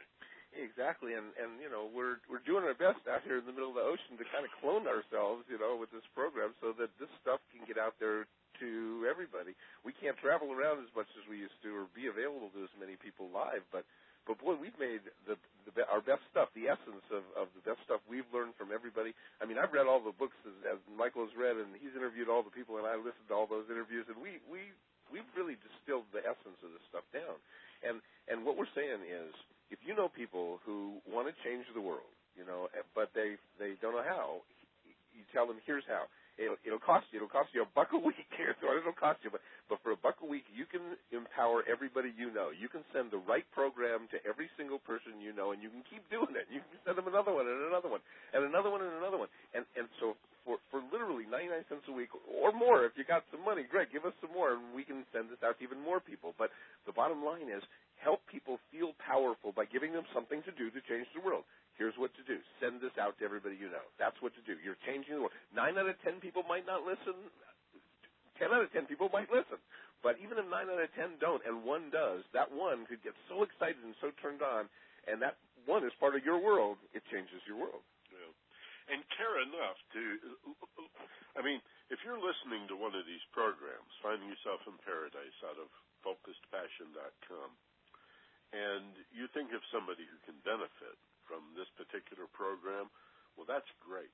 [0.53, 3.73] Exactly, and and you know we're we're doing our best out here in the middle
[3.73, 6.93] of the ocean to kind of clone ourselves, you know, with this program, so that
[7.01, 8.29] this stuff can get out there
[8.61, 8.69] to
[9.09, 9.57] everybody.
[9.81, 12.75] We can't travel around as much as we used to, or be available to as
[12.77, 13.89] many people live, but
[14.29, 15.35] but boy, we've made the,
[15.67, 19.17] the our best stuff, the essence of of the best stuff we've learned from everybody.
[19.43, 22.31] I mean, I've read all the books as, as Michael has read, and he's interviewed
[22.31, 24.71] all the people, and I listened to all those interviews, and we we
[25.11, 27.37] we've really distilled the essence of this stuff down.
[27.83, 29.31] And and what we're saying is
[29.71, 33.37] if you know people who want to change the world, you know, eh, but they
[33.59, 34.43] they don't know how,
[35.13, 36.07] you tell them here's how.
[36.41, 37.21] It'll, it'll cost you.
[37.21, 38.17] It'll cost you a buck a week.
[38.65, 39.31] What it'll cost you.
[39.31, 42.49] But but for a buck a week, you can empower everybody you know.
[42.51, 45.85] You can send the right program to every single person you know, and you can
[45.85, 46.49] keep doing it.
[46.49, 48.01] You can send them another one and another one
[48.33, 49.29] and another one and another one.
[49.53, 53.25] And and so for for literally 99 cents a week or more, if you got
[53.31, 55.81] some money, great, give us some more, and we can send this out to even
[55.81, 56.35] more people.
[56.37, 56.51] But
[56.87, 57.63] the bottom line is,
[58.03, 61.47] help people feel powerful by giving them something to do to change the world.
[61.79, 62.37] Here's what to do.
[62.61, 63.87] Send this out to everybody you know.
[63.97, 64.59] That's what to do.
[64.61, 65.37] You're changing the world.
[65.55, 67.17] Nine out of ten people might not listen.
[68.37, 69.59] Ten out of ten people might listen.
[70.03, 73.15] But even if nine out of ten don't and one does, that one could get
[73.31, 74.67] so excited and so turned on,
[75.07, 77.87] and that one is part of your world, it changes your world.
[78.91, 80.03] And care enough to,
[81.39, 81.63] I mean,
[81.93, 85.71] if you're listening to one of these programs, Finding Yourself in Paradise out of
[86.03, 87.51] FocusedPassion.com,
[88.53, 92.91] and you think of somebody who can benefit from this particular program,
[93.39, 94.13] well, that's great.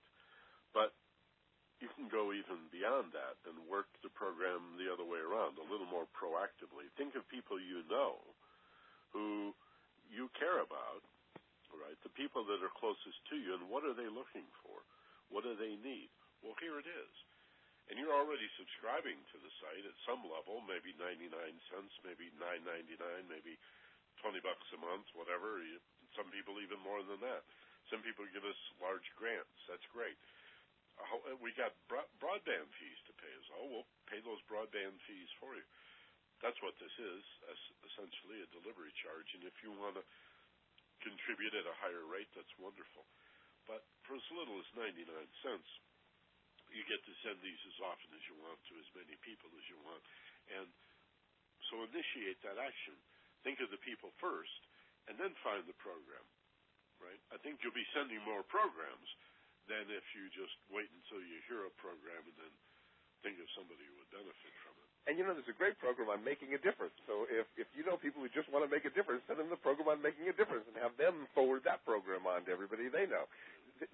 [0.70, 0.94] But
[1.82, 5.70] you can go even beyond that and work the program the other way around, a
[5.70, 6.90] little more proactively.
[6.98, 8.18] Think of people you know
[9.14, 9.54] who
[10.10, 11.02] you care about,
[11.76, 11.98] right?
[12.00, 14.80] The people that are closest to you, and what are they looking for?
[15.28, 16.08] What do they need?
[16.40, 17.14] Well, here it is.
[17.88, 21.28] And you're already subscribing to the site at some level, maybe 99
[21.72, 23.00] cents, maybe 9.99,
[23.32, 23.56] maybe
[24.20, 25.60] 20 bucks a month, whatever.
[26.12, 27.44] Some people even more than that.
[27.88, 29.56] Some people give us large grants.
[29.64, 30.20] That's great.
[31.00, 33.64] Uh, we got broadband fees to pay as well.
[33.72, 35.64] We'll pay those broadband fees for you.
[36.44, 37.24] That's what this is,
[37.82, 39.26] essentially a delivery charge.
[39.34, 40.04] And if you want to
[41.02, 43.06] contribute at a higher rate, that's wonderful.
[43.66, 45.04] But for as little as 99
[45.44, 45.70] cents,
[46.72, 49.66] you get to send these as often as you want to as many people as
[49.68, 50.04] you want.
[50.52, 50.68] And
[51.68, 52.96] so initiate that action
[53.42, 54.60] think of the people first,
[55.06, 56.26] and then find the program.
[56.98, 57.20] Right?
[57.30, 59.08] I think you'll be sending more programs
[59.70, 62.54] than if you just wait until you hear a program and then
[63.22, 64.87] think of somebody who would benefit from it.
[65.08, 66.92] And you know, there's a great program on making a difference.
[67.08, 69.48] So if if you know people who just want to make a difference, send them
[69.48, 72.92] the program on making a difference, and have them forward that program on to everybody
[72.92, 73.24] they know.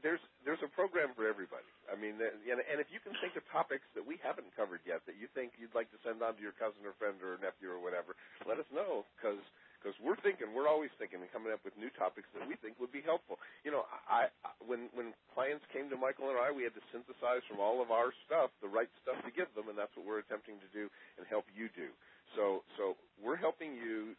[0.02, 1.70] There's there's a program for everybody.
[1.86, 5.14] I mean, and, if you can think of topics that we haven't covered yet that
[5.14, 7.78] you think you'd like to send on to your cousin or friend or nephew or
[7.78, 9.38] whatever, let us know because
[9.84, 12.80] because we're thinking, we're always thinking and coming up with new topics that we think
[12.80, 13.36] would be helpful.
[13.68, 16.84] You know, I, I when when clients came to Michael and I, we had to
[16.88, 20.08] synthesize from all of our stuff the right stuff to give them, and that's what
[20.08, 20.88] we're attempting to do
[21.20, 21.92] and help you do.
[22.32, 24.16] So so we're helping you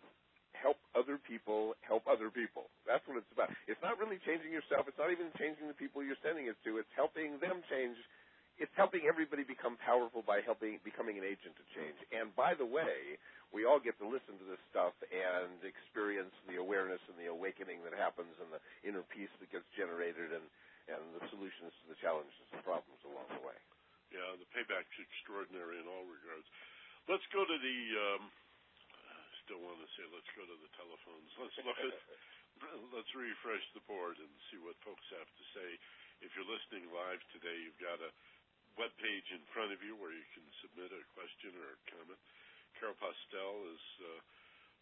[0.53, 2.69] help other people help other people.
[2.85, 3.49] That's what it's about.
[3.65, 4.85] It's not really changing yourself.
[4.85, 6.77] It's not even changing the people you're sending it to.
[6.77, 7.97] It's helping them change.
[8.55, 11.99] It's helping everybody become powerful by helping becoming an agent to change.
[12.15, 13.19] And by the way,
[13.51, 17.83] we all get to listen to this stuff and experience the awareness and the awakening
[17.83, 20.45] that happens and the inner peace that gets generated and,
[20.87, 23.59] and the solutions to the challenges and problems along the way.
[24.15, 26.47] Yeah, the payback's extraordinary in all regards.
[27.11, 27.77] Let's go to the.
[28.15, 28.23] Um,
[28.95, 31.29] I still want to say let's go to the telephones.
[31.43, 31.93] Let's look at.
[32.95, 35.69] let's refresh the board and see what folks have to say.
[36.23, 38.09] If you're listening live today, you've got a
[38.75, 42.19] web page in front of you where you can submit a question or a comment.
[42.75, 44.21] Carol Postel is uh,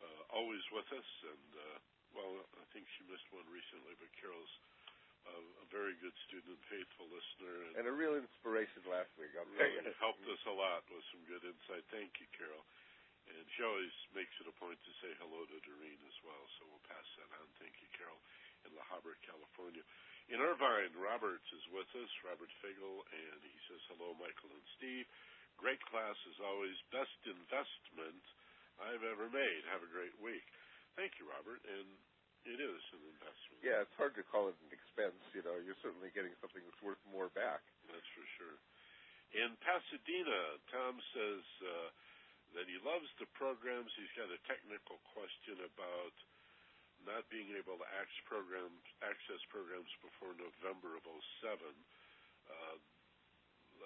[0.02, 1.78] uh, always with us, and uh,
[2.18, 4.56] well, I think she missed one recently, but Carol's
[5.30, 9.32] a, a very good student, faithful listener, and, and a real inspiration last week.
[9.38, 11.86] I'll really helped us a lot with some good insight.
[11.94, 12.66] Thank you, Carol.
[13.24, 16.68] And she always makes it a point to say hello to Doreen as well, so
[16.68, 17.48] we'll pass that on.
[17.56, 18.20] Thank you, Carol,
[18.68, 19.86] in La Habra, California.
[20.32, 25.04] In Irvine, Roberts is with us, Robert Figel, and he says hello, Michael and Steve.
[25.60, 26.74] Great class as always.
[26.90, 28.24] Best investment
[28.80, 29.62] I've ever made.
[29.70, 30.48] Have a great week.
[30.96, 31.62] Thank you, Robert.
[31.68, 31.88] And
[32.44, 33.60] it is an investment.
[33.64, 35.20] Yeah, it's hard to call it an expense.
[35.32, 37.64] You know, you're certainly getting something that's worth more back.
[37.88, 38.58] That's for sure.
[39.34, 41.90] In Pasadena, Tom says uh,
[42.60, 43.90] that he loves the programs.
[43.98, 46.16] He's got a technical question about
[47.08, 51.04] not being able to access programs, access programs before November of
[51.44, 51.60] 07.
[52.50, 52.78] Uh,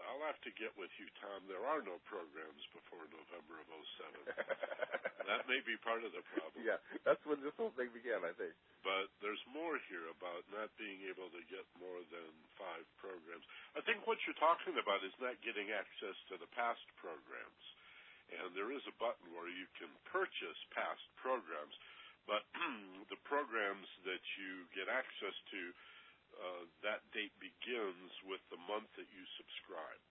[0.07, 1.45] I'll have to get with you, Tom.
[1.49, 4.29] There are no programs before November of 07.
[5.29, 6.61] that may be part of the problem.
[6.61, 8.53] Yeah, that's when this whole thing began, I think.
[8.85, 13.43] But there's more here about not being able to get more than five programs.
[13.73, 17.63] I think what you're talking about is not getting access to the past programs.
[18.27, 21.75] And there is a button where you can purchase past programs,
[22.27, 22.43] but
[23.11, 25.61] the programs that you get access to
[26.37, 30.01] uh, that date begins with the month that you subscribe.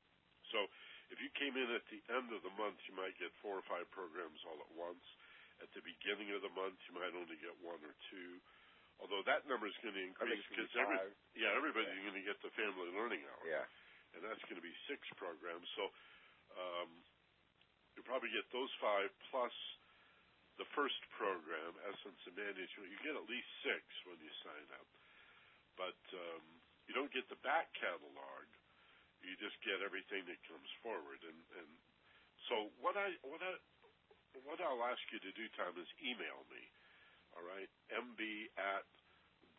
[0.51, 0.65] So
[1.13, 3.67] if you came in at the end of the month, you might get four or
[3.69, 5.05] five programs all at once.
[5.63, 8.41] At the beginning of the month, you might only get one or two.
[9.01, 10.97] Although that number is going to increase because every,
[11.37, 12.07] yeah, everybody's yeah.
[12.09, 13.45] going to get the family learning hour.
[13.45, 13.67] Yeah.
[14.17, 15.69] And that's going to be six programs.
[15.77, 15.93] So
[16.57, 16.89] um,
[17.93, 19.53] you probably get those five plus
[20.59, 22.89] the first program, Essence of Management.
[22.93, 24.89] You get at least six when you sign up
[25.79, 26.45] but um,
[26.89, 28.45] you don't get the back catalog.
[29.23, 31.21] You just get everything that comes forward.
[31.25, 31.71] And, and
[32.49, 33.53] so what I what I
[34.45, 36.65] what I'll ask you to do, Tom, is email me.
[37.37, 38.21] All right, mb
[38.57, 38.85] at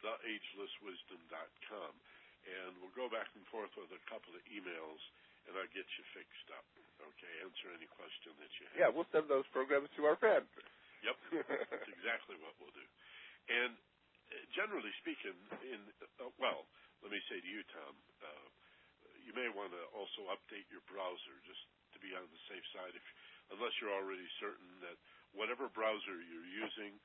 [0.01, 1.93] theagelesswisdom.com,
[2.45, 5.01] and we'll go back and forth with a couple of emails,
[5.45, 6.65] and I'll get you fixed up.
[6.97, 8.77] Okay, answer any question that you have.
[8.77, 10.49] Yeah, we'll send those programs to our friends.
[11.05, 11.17] Yep,
[11.73, 12.87] that's exactly what we'll do.
[13.51, 13.73] And
[14.51, 15.81] generally speaking, in
[16.19, 16.67] uh, well,
[17.03, 17.93] let me say to you, Tom,
[18.23, 18.47] uh,
[19.23, 21.63] you may want to also update your browser just
[21.95, 22.93] to be on the safe side.
[22.95, 23.05] If
[23.55, 24.97] unless you're already certain that
[25.31, 26.97] whatever browser you're using,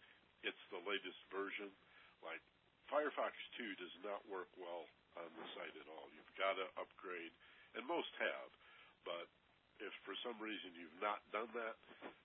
[0.43, 1.71] it's the latest version.
[2.25, 2.43] Like
[2.91, 4.87] Firefox 2 does not work well
[5.19, 6.09] on the site at all.
[6.15, 7.35] You've got to upgrade,
[7.79, 8.51] and most have.
[9.07, 9.27] But
[9.83, 11.75] if for some reason you've not done that,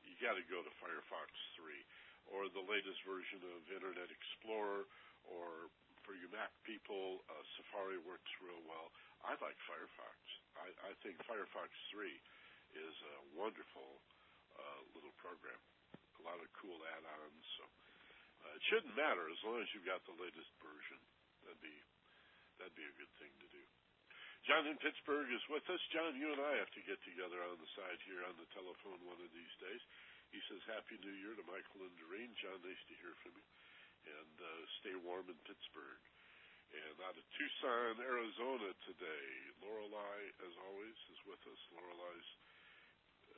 [0.06, 1.74] you got to go to Firefox 3
[2.30, 4.84] or the latest version of Internet Explorer,
[5.26, 5.72] or
[6.04, 8.92] for you Mac people, uh, Safari works real well.
[9.24, 10.16] I like Firefox.
[10.60, 12.08] I, I think Firefox 3
[12.76, 14.00] is a wonderful
[14.56, 15.60] uh, little program.
[16.20, 17.46] A lot of cool add-ons.
[17.56, 17.64] So
[18.44, 21.00] uh, it shouldn't matter as long as you've got the latest version.
[21.48, 21.76] That'd be
[22.60, 23.64] that'd be a good thing to do.
[24.46, 25.82] John in Pittsburgh is with us.
[25.90, 29.02] John, you and I have to get together on the side here on the telephone
[29.08, 29.82] one of these days.
[30.30, 32.36] He says, Happy New Year to Michael and Doreen.
[32.38, 33.48] John, nice to hear from you.
[34.08, 34.50] And uh,
[34.84, 36.04] stay warm in Pittsburgh.
[36.68, 39.28] And out of Tucson, Arizona today,
[39.64, 41.62] Lorelei, as always, is with us.
[41.72, 42.30] Lorelei's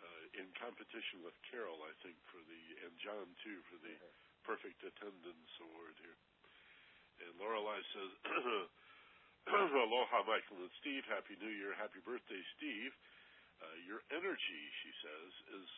[0.02, 3.94] uh, in competition with Carol, I think, for the, and John too, for the
[4.42, 6.18] perfect attendance award here.
[7.22, 8.12] And Lorelei says,
[9.50, 11.02] Aloha, Michael and Steve.
[11.10, 11.74] Happy New Year.
[11.74, 12.94] Happy birthday, Steve.
[13.58, 15.70] Uh, your energy, she says, is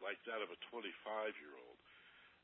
[0.00, 0.88] like that of a 25
[1.36, 1.80] year old.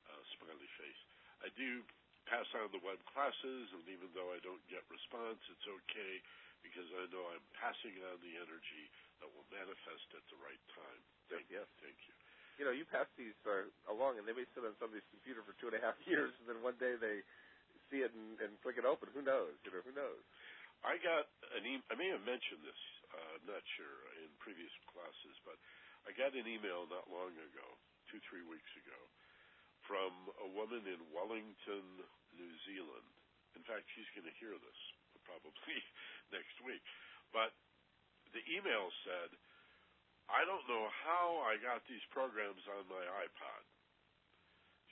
[0.07, 1.03] Uh, smiley face.
[1.43, 1.81] I do
[2.29, 6.14] pass on the web classes, and even though I don't get response, it's okay
[6.61, 8.85] because I know I'm passing on the energy
[9.24, 11.01] that will manifest at the right time.
[11.33, 11.64] Thank you.
[11.83, 12.14] Thank you.
[12.61, 15.57] You know, you pass these uh, along, and they may sit on somebody's computer for
[15.59, 17.24] two and a half years, and then one day they
[17.91, 19.11] see it and, and click it open.
[19.16, 19.57] Who knows?
[19.66, 20.22] You know, who knows?
[20.85, 22.83] I got an e- I may have mentioned this.
[23.14, 25.57] Uh, I'm not sure in previous classes, but
[26.05, 27.66] I got an email not long ago,
[28.12, 28.99] two, three weeks ago,
[29.87, 30.12] from
[30.45, 31.87] a woman in Wellington,
[32.37, 33.09] New Zealand.
[33.57, 34.81] In fact, she's going to hear this
[35.24, 35.79] probably
[36.37, 36.83] next week.
[37.33, 37.55] But
[38.35, 39.31] the email said,
[40.31, 43.62] I don't know how I got these programs on my iPod.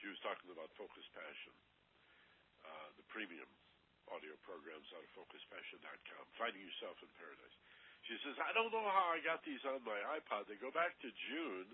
[0.03, 1.55] She was talking about Focused Passion,
[2.67, 3.49] uh, the premium
[4.13, 7.57] audio programs out of FocusedPassion.com, Finding Yourself in Paradise.
[8.05, 10.45] She says, I don't know how I got these on my iPod.
[10.45, 11.73] They go back to June,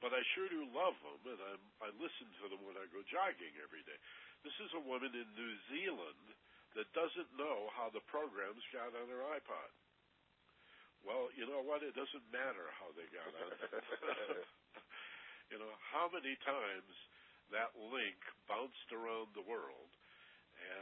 [0.00, 3.04] but I sure do love them, and I'm, I listen to them when I go
[3.04, 3.98] jogging every day.
[4.40, 6.24] This is a woman in New Zealand
[6.72, 9.70] that doesn't know how the programs got on her iPod.
[11.04, 11.84] Well, you know what?
[11.84, 13.50] It doesn't matter how they got on.
[15.52, 16.94] you know, how many times
[17.52, 19.88] that link bounced around the world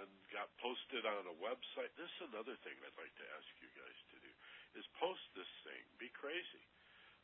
[0.01, 1.93] and got posted on a website.
[1.95, 4.33] This is another thing I'd like to ask you guys to do:
[4.79, 5.83] is post this thing.
[5.97, 6.67] Be crazy.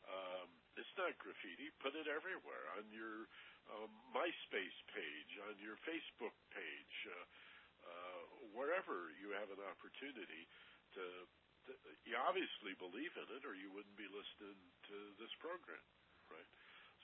[0.07, 1.71] Um, it's not graffiti.
[1.79, 3.27] Put it everywhere on your
[3.71, 7.25] um, MySpace page, on your Facebook page, uh,
[7.87, 10.43] uh, wherever you have an opportunity
[10.97, 11.03] to,
[11.67, 11.71] to.
[12.03, 14.59] You obviously believe in it, or you wouldn't be listening
[14.91, 15.83] to this program,
[16.27, 16.49] right?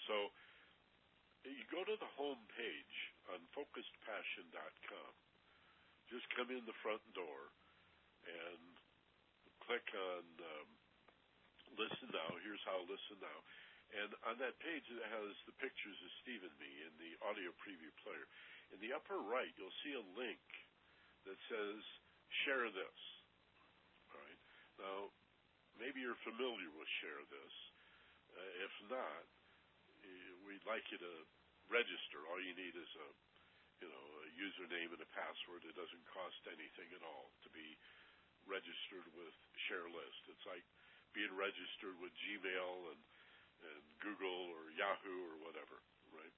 [0.08, 0.32] So
[1.48, 2.98] you go to the home page
[3.32, 5.12] on focusedpassion.com.
[6.10, 7.54] Just come in the front door
[8.26, 8.62] and
[9.66, 10.70] click on um,
[11.78, 12.34] Listen Now.
[12.42, 13.40] Here's how Listen Now.
[13.90, 17.50] And on that page, it has the pictures of Steve and me in the audio
[17.62, 18.26] preview player.
[18.74, 20.42] In the upper right, you'll see a link
[21.26, 21.82] that says
[22.46, 23.00] Share This.
[24.14, 24.42] All right.
[24.82, 24.98] Now,
[25.78, 27.56] maybe you're familiar with Share This.
[28.34, 29.26] Uh, if not,
[30.46, 31.14] we'd like you to
[31.70, 32.22] register.
[32.30, 33.08] All you need is a,
[33.80, 35.64] you know, a username and a password.
[35.64, 37.76] It doesn't cost anything at all to be
[38.48, 39.36] registered with
[39.68, 40.16] Share This.
[40.32, 40.64] It's like
[41.16, 43.02] being registered with Gmail and
[43.60, 45.84] and Google or Yahoo or whatever,
[46.16, 46.36] right?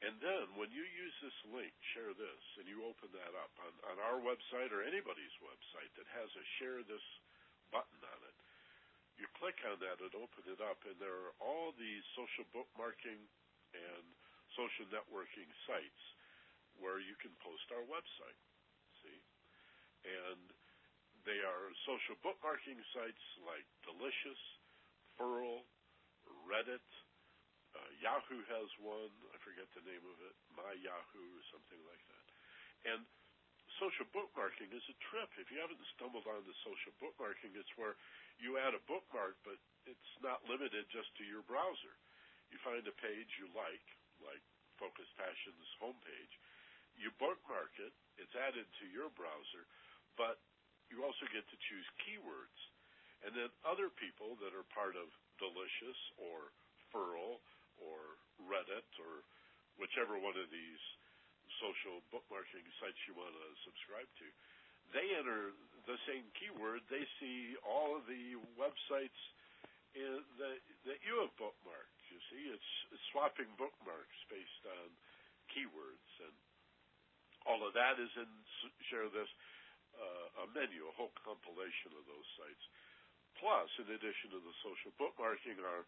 [0.00, 3.72] And then when you use this link, share this, and you open that up on,
[3.92, 7.02] on our website or anybody's website that has a share this
[7.74, 8.36] button on it,
[9.18, 13.18] you click on that and open it up, and there are all these social bookmarking
[13.74, 14.04] and
[14.54, 16.02] social networking sites
[16.78, 18.38] where you can post our website.
[19.02, 19.20] See?
[20.06, 20.50] And
[21.26, 24.42] they are social bookmarking sites like Delicious,
[25.18, 25.66] Furl,
[26.46, 26.86] Reddit.
[27.76, 29.12] Uh, Yahoo has one.
[29.34, 30.34] I forget the name of it.
[30.56, 32.26] My Yahoo or something like that.
[32.88, 33.00] And
[33.76, 35.28] social bookmarking is a trip.
[35.36, 37.98] If you haven't stumbled onto social bookmarking, it's where
[38.40, 41.94] you add a bookmark, but it's not limited just to your browser.
[42.48, 43.84] You find a page you like,
[44.24, 44.40] like
[44.80, 46.32] Focused Passion's homepage.
[46.98, 47.94] You bookmark it.
[48.18, 49.64] It's added to your browser,
[50.18, 50.42] but
[50.90, 52.58] you also get to choose keywords.
[53.22, 56.50] And then other people that are part of Delicious or
[56.90, 57.38] Furl
[57.78, 59.22] or Reddit or
[59.78, 60.82] whichever one of these
[61.62, 64.26] social bookmarking sites you want to subscribe to,
[64.94, 65.54] they enter
[65.86, 66.82] the same keyword.
[66.90, 69.20] They see all of the websites
[69.94, 72.00] in, that that you have bookmarked.
[72.08, 74.88] You see, it's, it's swapping bookmarks based on
[75.52, 76.34] keywords, and
[77.48, 78.28] all of that is in
[78.92, 79.30] share this
[79.96, 82.64] uh, a menu, a whole compilation of those sites.
[83.40, 85.86] Plus, in addition to the social bookmarking, are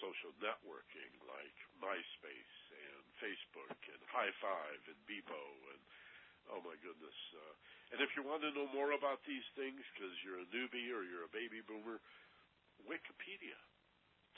[0.00, 4.48] social networking like MySpace and Facebook and Hi5
[4.88, 5.44] and Bebo
[5.76, 5.82] and
[6.50, 7.18] oh my goodness.
[7.36, 7.54] Uh,
[7.94, 11.04] and if you want to know more about these things because you're a newbie or
[11.04, 12.00] you're a baby boomer,
[12.88, 13.58] Wikipedia.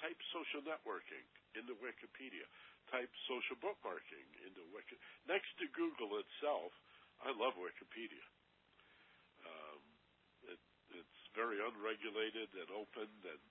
[0.02, 1.24] Type social networking
[1.56, 2.44] into Wikipedia.
[2.92, 4.94] Type social bookmarking into Wiki.
[5.26, 6.70] Next to Google itself,
[7.24, 8.24] I love Wikipedia
[10.94, 13.42] It's very unregulated and open and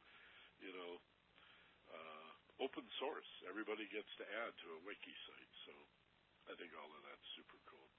[0.64, 0.94] you know
[1.92, 2.30] uh,
[2.64, 3.28] open source.
[3.50, 5.74] Everybody gets to add to a wiki site, so
[6.48, 7.92] I think all of that's super cool.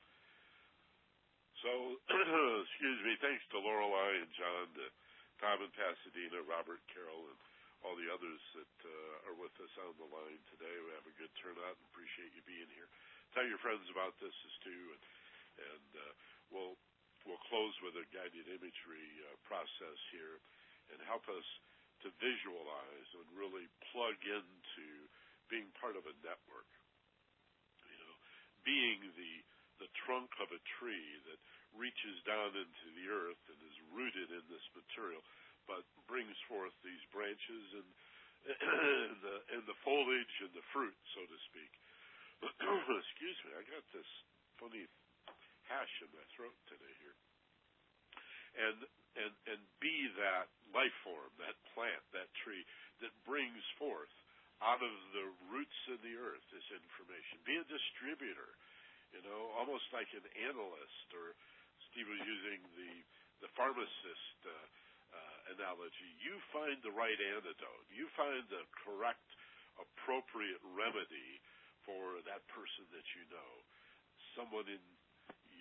[1.61, 1.73] So,
[2.65, 3.17] excuse me.
[3.21, 4.87] Thanks to Lorelei and John, to
[5.41, 7.41] Tom in Pasadena, Robert Carroll, and
[7.85, 10.73] all the others that uh, are with us on the line today.
[10.73, 12.89] We have a good turnout and appreciate you being here.
[13.37, 15.03] Tell your friends about this as too, and,
[15.61, 16.13] and uh,
[16.49, 16.77] we'll
[17.29, 20.41] we'll close with a guided imagery uh, process here
[20.93, 21.45] and help us
[22.05, 24.89] to visualize and really plug into
[25.49, 26.69] being part of a network.
[27.85, 28.17] You know,
[28.65, 29.33] being the
[29.83, 31.41] the trunk of a tree that
[31.75, 35.21] reaches down into the earth and is rooted in this material,
[35.67, 37.89] but brings forth these branches and
[38.45, 41.73] and the, and the foliage and the fruit, so to speak.
[42.45, 44.11] Excuse me, I got this
[44.61, 44.85] funny
[45.65, 47.17] hash in my throat today here.
[48.55, 48.79] And
[49.19, 52.63] and and be that life form, that plant, that tree
[53.03, 54.13] that brings forth
[54.63, 57.43] out of the roots of the earth this information.
[57.43, 58.55] Be a distributor,
[59.11, 61.35] you know, almost like an analyst or
[61.91, 62.93] Steve was using the
[63.43, 64.53] the pharmacist uh,
[65.53, 66.11] analogy.
[66.21, 67.85] You find the right antidote.
[67.93, 69.25] You find the correct,
[69.77, 71.41] appropriate remedy
[71.85, 73.53] for that person that you know.
[74.39, 74.83] Someone in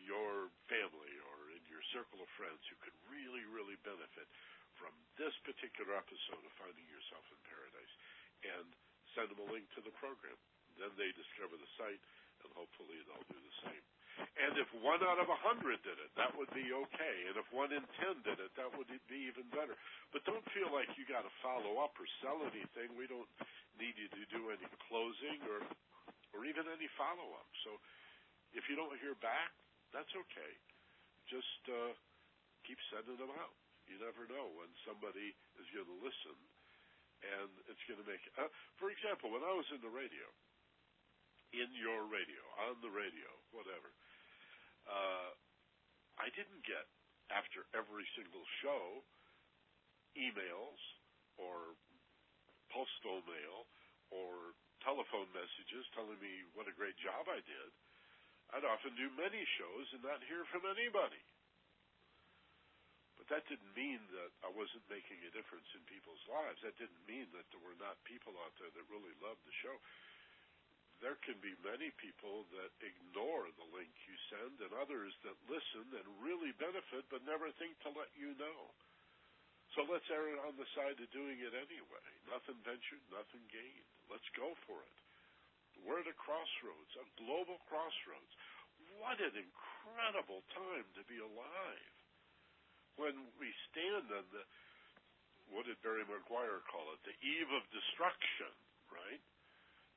[0.03, 4.27] your family or in your circle of friends who could really, really benefit
[4.75, 7.93] from this particular episode of Finding Yourself in Paradise
[8.43, 8.67] and
[9.13, 10.36] send them a link to the program.
[10.75, 12.01] Then they discover the site
[12.43, 13.86] and hopefully they'll do the same.
[14.20, 17.18] And if one out of a hundred did it, that would be okay.
[17.30, 19.76] And if one in ten did it, that would be even better.
[20.14, 22.93] But don't feel like you got to follow up or sell anything.
[22.97, 23.30] We don't
[23.80, 25.61] need you to do any closing or
[26.36, 27.49] or even any follow up.
[27.66, 27.78] So
[28.53, 29.51] if you don't hear back,
[29.93, 30.53] That's okay.
[31.30, 31.93] Just uh,
[32.68, 33.55] keep sending them out.
[33.88, 36.38] You never know when somebody is going to listen,
[37.24, 38.24] and it's going to make.
[38.39, 38.49] Uh,
[38.80, 40.28] for example, when I was in the radio,
[41.55, 43.91] in your radio, on the radio, whatever,
[44.88, 45.31] uh,
[46.19, 46.86] I didn't get
[47.31, 49.01] after every single show
[50.13, 50.81] emails
[51.41, 51.73] or
[52.69, 53.65] postal mail
[54.13, 54.53] or
[54.86, 57.69] telephone messages telling me what a great job I did.
[58.53, 61.21] I'd often do many shows and not hear from anybody.
[63.17, 66.59] But that didn't mean that I wasn't making a difference in people's lives.
[66.61, 69.73] That didn't mean that there were not people out there that really loved the show.
[71.03, 75.83] There can be many people that ignore the link you send and others that listen
[75.91, 78.71] and really benefit but never think to let you know.
[79.75, 82.07] So let's err on the side of doing it anyway.
[82.31, 83.89] Nothing ventured, nothing gained.
[84.07, 84.97] Let's go for it.
[85.83, 88.31] We're at a crossroads, a global crossroads.
[88.95, 91.95] What an incredible time to be alive.
[92.95, 94.43] When we stand on the,
[95.51, 98.55] what did Barry McGuire call it, the eve of destruction,
[98.87, 99.19] right?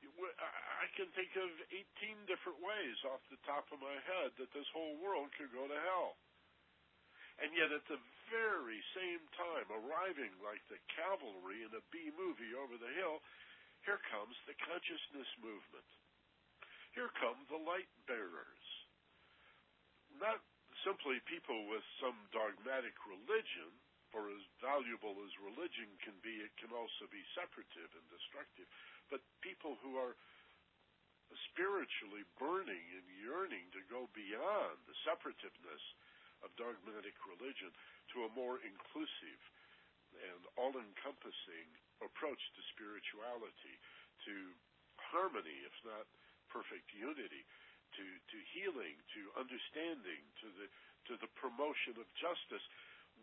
[0.03, 4.67] I can think of 18 different ways off the top of my head that this
[4.73, 6.17] whole world could go to hell.
[7.37, 8.01] And yet at the
[8.33, 13.21] very same time, arriving like the cavalry in a B movie over the hill,
[13.85, 15.89] here comes the consciousness movement.
[16.97, 18.65] Here come the light bearers.
[20.17, 20.41] Not
[20.81, 23.69] simply people with some dogmatic religion,
[24.11, 28.67] for as valuable as religion can be, it can also be separative and destructive,
[29.11, 30.15] but people who are
[31.51, 35.83] spiritually burning and yearning to go beyond the separativeness
[36.39, 37.73] of dogmatic religion
[38.15, 39.41] to a more inclusive
[40.23, 41.67] and all-encompassing
[41.99, 43.75] approach to spirituality,
[44.23, 44.55] to
[45.11, 46.07] harmony, if not
[46.47, 47.43] perfect unity,
[47.99, 50.67] to, to healing, to understanding, to the
[51.07, 52.63] to the promotion of justice.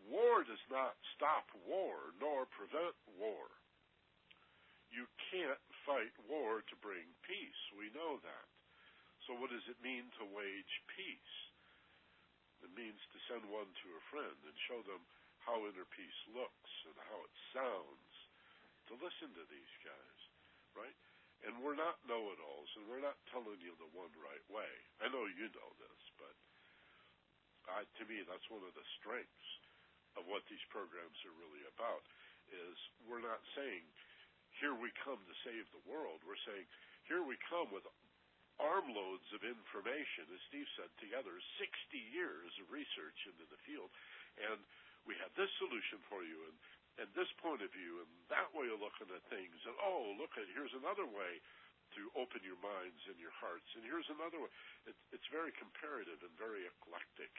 [0.05, 3.49] War does not stop war nor prevent war.
[4.93, 7.61] You can't fight war to bring peace.
[7.73, 8.47] We know that.
[9.25, 11.35] So what does it mean to wage peace?
[12.61, 15.01] It means to send one to a friend and show them
[15.41, 18.13] how inner peace looks and how it sounds.
[18.89, 20.19] To listen to these guys,
[20.77, 20.97] right?
[21.41, 24.69] And we're not know-it-alls, and we're not telling you the one right way.
[25.01, 26.33] I know you know this, but
[27.97, 29.49] to me, that's one of the strengths
[30.15, 32.03] of what these programs are really about.
[32.51, 33.83] Is we're not saying,
[34.61, 36.67] "Here we come to save the world." We're saying,
[37.07, 37.85] "Here we come with
[38.59, 43.91] armloads of information, as Steve said, together 60 years of research into the field,
[44.39, 44.63] and
[45.03, 46.57] we have this solution for you, and
[46.95, 50.31] and this point of view, and that way of looking at things, and oh, look
[50.39, 51.43] at here's another way
[51.91, 54.51] to open your minds and your hearts, and here's another way.
[54.87, 57.31] It, it's very comparative and very eclectic,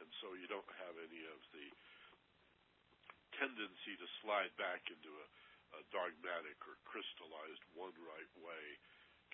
[0.00, 1.68] and so you don't have any of the
[3.40, 5.26] tendency to slide back into a,
[5.78, 8.64] a dogmatic or crystallized one right way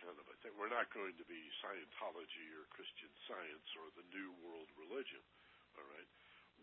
[0.01, 0.57] kind of a thing.
[0.57, 5.21] We're not going to be Scientology or Christian Science or the New World Religion.
[5.77, 6.09] All right,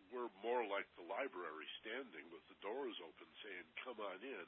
[0.09, 4.47] we're more like the library, standing with the doors open, saying, "Come on in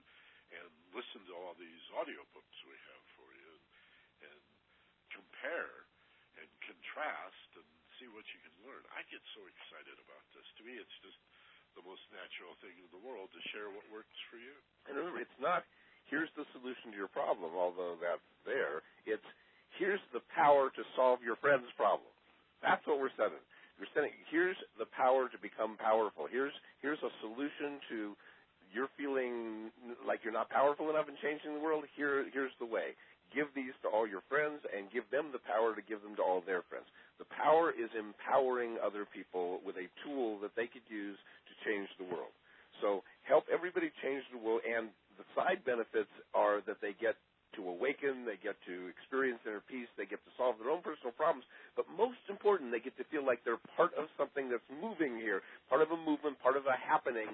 [0.50, 4.42] and listen to all these audiobooks we have for you, and, and
[5.14, 5.86] compare
[6.42, 7.68] and contrast and
[8.02, 10.50] see what you can learn." I get so excited about this.
[10.60, 11.20] To me, it's just
[11.78, 14.56] the most natural thing in the world to share what works for you.
[14.90, 15.66] And remember, it's not
[16.10, 18.82] here's the solution to your problem, although that's there.
[19.06, 19.26] It's
[19.78, 22.10] here's the power to solve your friend's problem.
[22.66, 23.42] That's what we're sending.
[23.78, 26.28] We're sending here's the power to become powerful.
[26.28, 28.18] Here's here's a solution to
[28.70, 29.74] you're feeling
[30.06, 31.86] like you're not powerful enough in changing the world.
[31.96, 32.98] Here here's the way.
[33.30, 36.24] Give these to all your friends and give them the power to give them to
[36.26, 36.90] all their friends.
[37.22, 41.20] The power is empowering other people with a tool that they could use
[41.66, 42.34] change the world.
[42.82, 47.20] So help everybody change the world and the side benefits are that they get
[47.58, 51.12] to awaken, they get to experience inner peace, they get to solve their own personal
[51.12, 51.44] problems,
[51.76, 55.42] but most important, they get to feel like they're part of something that's moving here,
[55.68, 57.28] part of a movement, part of a happening.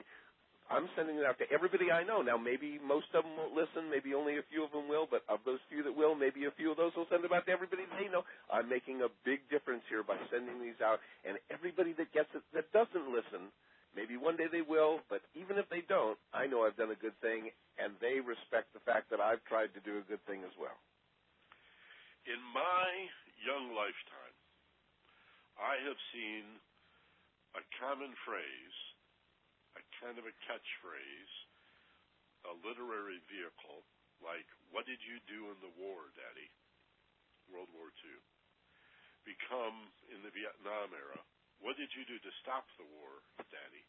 [0.66, 2.26] I'm sending it out to everybody I know.
[2.26, 5.22] Now, maybe most of them won't listen, maybe only a few of them will, but
[5.30, 7.54] of those few that will, maybe a few of those will send it out to
[7.54, 8.26] everybody they know.
[8.50, 12.42] I'm making a big difference here by sending these out, and everybody that gets it
[12.58, 13.54] that doesn't listen,
[13.96, 17.02] Maybe one day they will, but even if they don't, I know I've done a
[17.02, 17.50] good thing,
[17.82, 20.78] and they respect the fact that I've tried to do a good thing as well.
[22.30, 22.86] In my
[23.42, 24.38] young lifetime,
[25.58, 26.62] I have seen
[27.58, 28.78] a common phrase,
[29.74, 31.36] a kind of a catchphrase,
[32.46, 33.82] a literary vehicle
[34.22, 36.54] like, What did you do in the war, Daddy?
[37.50, 38.22] World War II.
[39.26, 41.18] become in the Vietnam era,
[41.58, 43.86] what did you do to stop the war, Daddy?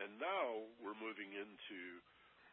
[0.00, 1.80] And now we're moving into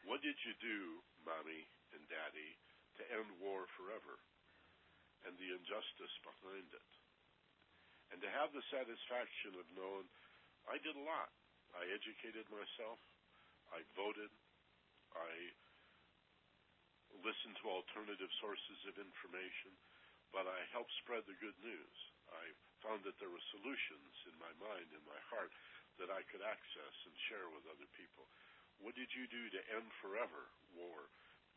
[0.04, 1.64] what did you do, Mommy
[1.96, 2.52] and Daddy,
[3.00, 4.20] to end war forever
[5.24, 6.92] and the injustice behind it?
[8.12, 10.08] And to have the satisfaction of knowing
[10.68, 11.32] I did a lot.
[11.76, 13.00] I educated myself.
[13.72, 14.32] I voted.
[15.16, 15.32] I
[17.24, 19.72] listened to alternative sources of information,
[20.36, 21.98] but I helped spread the good news.
[22.32, 22.44] I
[22.84, 25.52] found that there were solutions in my mind, in my heart,
[25.98, 28.30] that I could access and share with other people.
[28.82, 31.10] What did you do to end forever war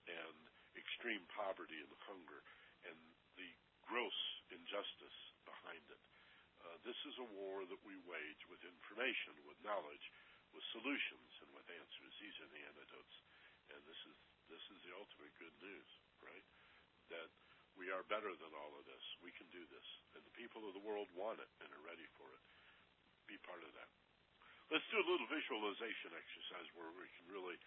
[0.09, 0.37] and
[0.73, 2.41] extreme poverty and hunger
[2.89, 2.97] and
[3.37, 3.51] the
[3.85, 4.19] gross
[4.49, 6.03] injustice behind it?
[6.61, 10.05] Uh, this is a war that we wage with information, with knowledge,
[10.53, 12.13] with solutions, and with answers.
[12.21, 13.17] These are the antidotes,
[13.73, 14.17] and this is
[14.51, 15.91] this is the ultimate good news,
[16.21, 16.47] right?
[17.09, 17.31] That
[17.79, 19.05] we are better than all of this.
[19.23, 19.89] We can do this,
[20.19, 22.45] and the people of the world want it and are ready for it.
[23.31, 23.91] Be part of that.
[24.71, 27.59] Let's do a little visualization exercise where we can really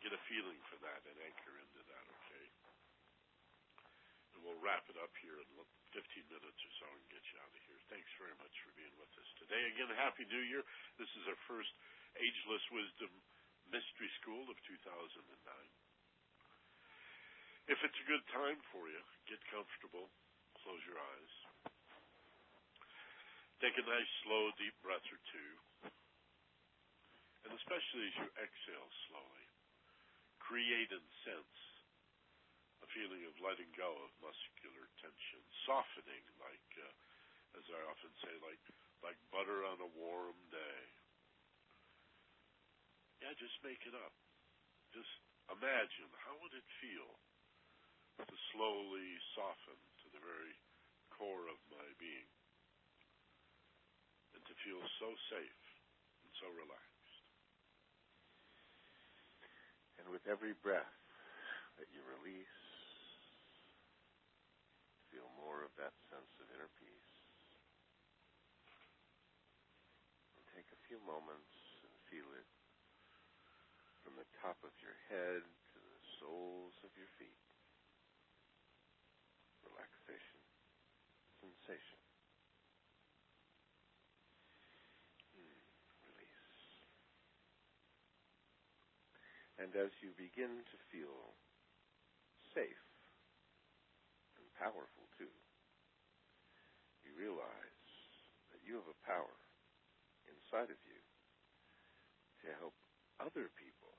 [0.00, 2.06] get a feeling for that and anchor into that.
[2.08, 2.44] Okay,
[4.32, 5.48] and we'll wrap it up here in
[5.92, 6.00] 15
[6.32, 7.76] minutes or so and get you out of here.
[7.92, 9.60] Thanks very much for being with us today.
[9.68, 10.64] Again, Happy New Year.
[10.96, 11.68] This is our first
[12.16, 13.12] Ageless Wisdom
[13.68, 15.20] Mystery School of 2009.
[17.68, 20.08] If it's a good time for you, get comfortable,
[20.64, 21.34] close your eyes.
[23.60, 25.69] Take a nice, slow, deep breath or two.
[27.44, 29.46] And especially as you exhale slowly,
[30.40, 31.58] create and sense
[32.84, 38.34] a feeling of letting go of muscular tension, softening, like, uh, as I often say,
[38.44, 38.62] like
[39.00, 40.82] like butter on a warm day.
[43.24, 44.12] Yeah, just make it up.
[44.92, 45.12] Just
[45.48, 47.10] imagine how would it feel
[48.20, 50.52] to slowly soften to the very
[51.16, 52.28] core of my being
[54.36, 55.64] and to feel so safe
[56.24, 57.16] and so relaxed.
[59.99, 60.98] And with every breath
[61.78, 62.58] that you release,
[65.14, 67.14] feel more of that sense of inner peace.
[70.34, 71.54] And take a few moments
[71.86, 72.50] and feel it
[74.02, 77.46] from the top of your head to the soles of your feet.
[79.62, 80.42] Relaxation,
[81.38, 82.02] sensation.
[85.34, 85.60] Hmm,
[86.10, 86.46] release.
[89.60, 91.36] And as you begin to feel
[92.56, 92.84] safe
[94.40, 95.28] and powerful too,
[97.04, 97.84] you realize
[98.48, 99.36] that you have a power
[100.24, 100.96] inside of you
[102.40, 102.72] to help
[103.20, 103.92] other people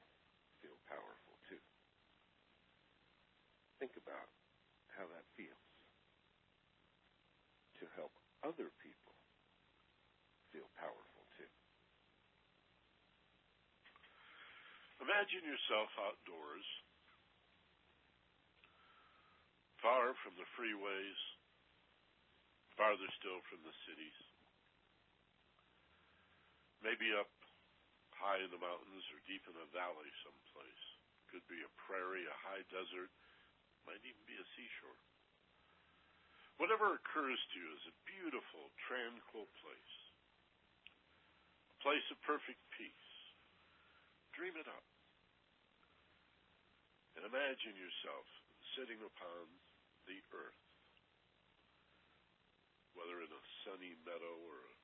[0.66, 1.62] feel powerful too.
[3.78, 4.34] Think about
[4.98, 5.70] how that feels
[7.78, 9.14] to help other people
[10.50, 11.54] feel powerful too.
[15.02, 16.68] Imagine yourself outdoors,
[19.82, 21.22] far from the freeways,
[22.78, 24.20] farther still from the cities.
[26.86, 27.30] Maybe up
[28.14, 30.84] high in the mountains or deep in a valley someplace.
[31.34, 33.10] Could be a prairie, a high desert,
[33.90, 35.02] might even be a seashore.
[36.62, 39.96] Whatever occurs to you is a beautiful, tranquil place.
[41.74, 43.10] A place of perfect peace.
[44.38, 44.91] Dream it up.
[47.16, 48.26] And imagine yourself
[48.76, 49.44] sitting upon
[50.08, 50.64] the earth,
[52.96, 54.76] whether in a sunny meadow or a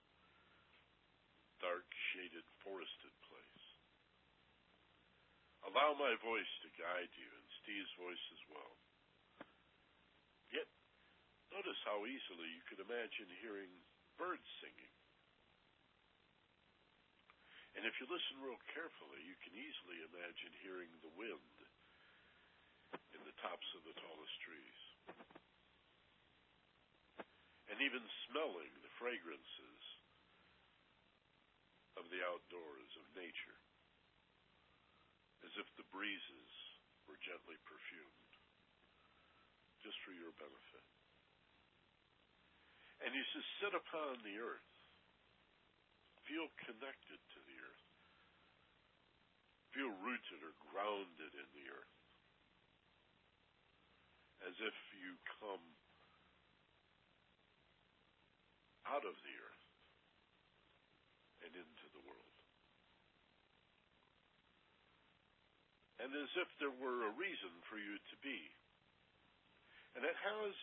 [1.63, 3.65] dark, shaded, forested place.
[5.65, 8.73] Allow my voice to guide you and Steve's voice as well.
[10.53, 10.69] Yet,
[11.51, 13.71] notice how easily you could imagine hearing
[14.15, 14.95] birds singing.
[17.75, 21.56] And if you listen real carefully, you can easily imagine hearing the wind
[23.13, 24.79] in the tops of the tallest trees.
[27.67, 28.01] And even
[28.31, 29.83] smelling the fragrances
[31.99, 33.59] of the outdoors, of nature,
[35.43, 36.53] as if the breezes
[37.09, 38.31] were gently perfumed,
[39.81, 40.85] just for your benefit.
[43.05, 44.73] And you just sit upon the earth,
[46.25, 47.87] feel connected to the earth,
[49.73, 51.96] feel rooted or grounded in the earth,
[54.45, 55.63] as if you come
[58.85, 59.65] out of the earth
[61.45, 62.35] and into the world.
[65.97, 68.39] And as if there were a reason for you to be.
[69.97, 70.53] And it has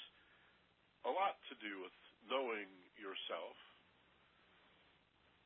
[1.04, 1.96] a lot to do with
[2.30, 3.58] knowing yourself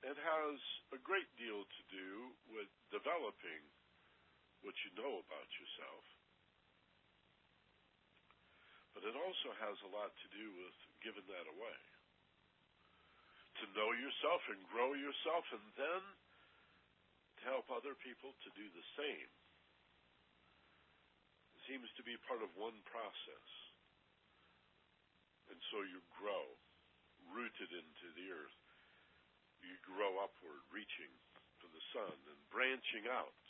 [0.07, 0.59] It has
[0.95, 3.63] a great deal to do with developing
[4.63, 6.05] what you know about yourself.
[8.99, 10.75] But it also has a lot to do with
[11.07, 11.79] giving that away.
[13.63, 16.03] To know yourself and grow yourself and then
[17.39, 19.31] to help other people to do the same.
[21.55, 23.49] It seems to be part of one process.
[25.47, 26.59] And so you grow,
[27.31, 28.63] rooted into the earth.
[29.63, 31.15] You grow upward, reaching
[31.63, 33.47] for the sun and branching out.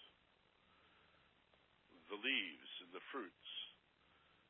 [2.12, 3.67] The leaves and the fruits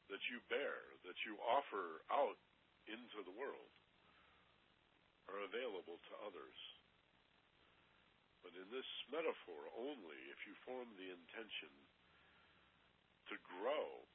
[0.08, 2.40] that you bear, that you offer out
[2.88, 3.72] into the world,
[5.28, 6.58] are available to others.
[8.40, 11.72] But in this metaphor only, if you form the intention
[13.28, 14.08] to grow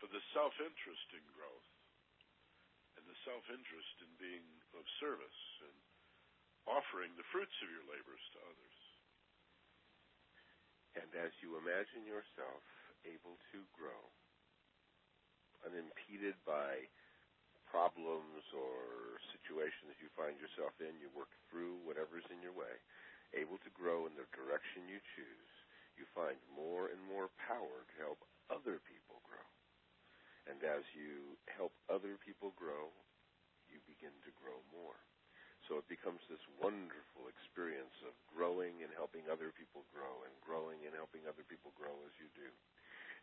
[0.00, 1.70] for the self-interest in growth
[2.96, 5.76] and the self-interest in being of service and
[6.64, 8.78] offering the fruits of your labors to others.
[10.96, 12.64] And as you imagine yourself
[13.06, 14.02] able to grow,
[15.62, 16.86] unimpeded by
[17.66, 22.74] problems or situations you find yourself in, you work through whatever's in your way,
[23.34, 25.52] able to grow in the direction you choose,
[25.98, 28.20] you find more and more power to help
[28.52, 29.46] other people grow.
[30.46, 32.94] And as you help other people grow,
[33.66, 34.98] you begin to grow more.
[35.66, 40.86] So it becomes this wonderful experience of growing and helping other people grow and growing
[40.86, 42.46] and helping other people grow as you do.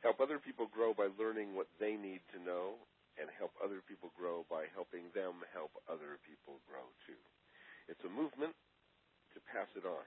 [0.03, 2.75] Help other people grow by learning what they need to know
[3.15, 7.17] and help other people grow by helping them help other people grow too.
[7.87, 8.51] It's a movement
[9.31, 10.05] to pass it on,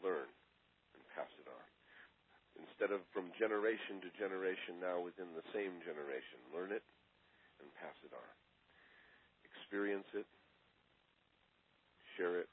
[0.00, 0.26] learn,
[0.96, 1.66] and pass it on.
[2.56, 6.82] Instead of from generation to generation now within the same generation, learn it
[7.60, 8.32] and pass it on.
[9.44, 10.26] Experience it,
[12.16, 12.48] share it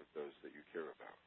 [0.00, 1.20] with those that you care about,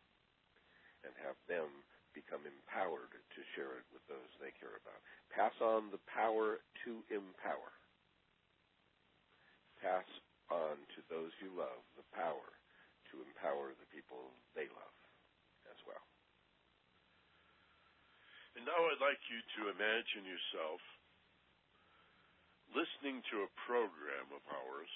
[1.05, 1.69] and have them
[2.15, 5.03] become empowered to share it with those they care about.
[5.29, 7.71] Pass on the power to empower.
[9.83, 10.07] Pass
[10.47, 12.49] on to those you love the power
[13.11, 14.97] to empower the people they love
[15.67, 16.01] as well.
[18.55, 20.79] And now I'd like you to imagine yourself
[22.71, 24.91] listening to a program of ours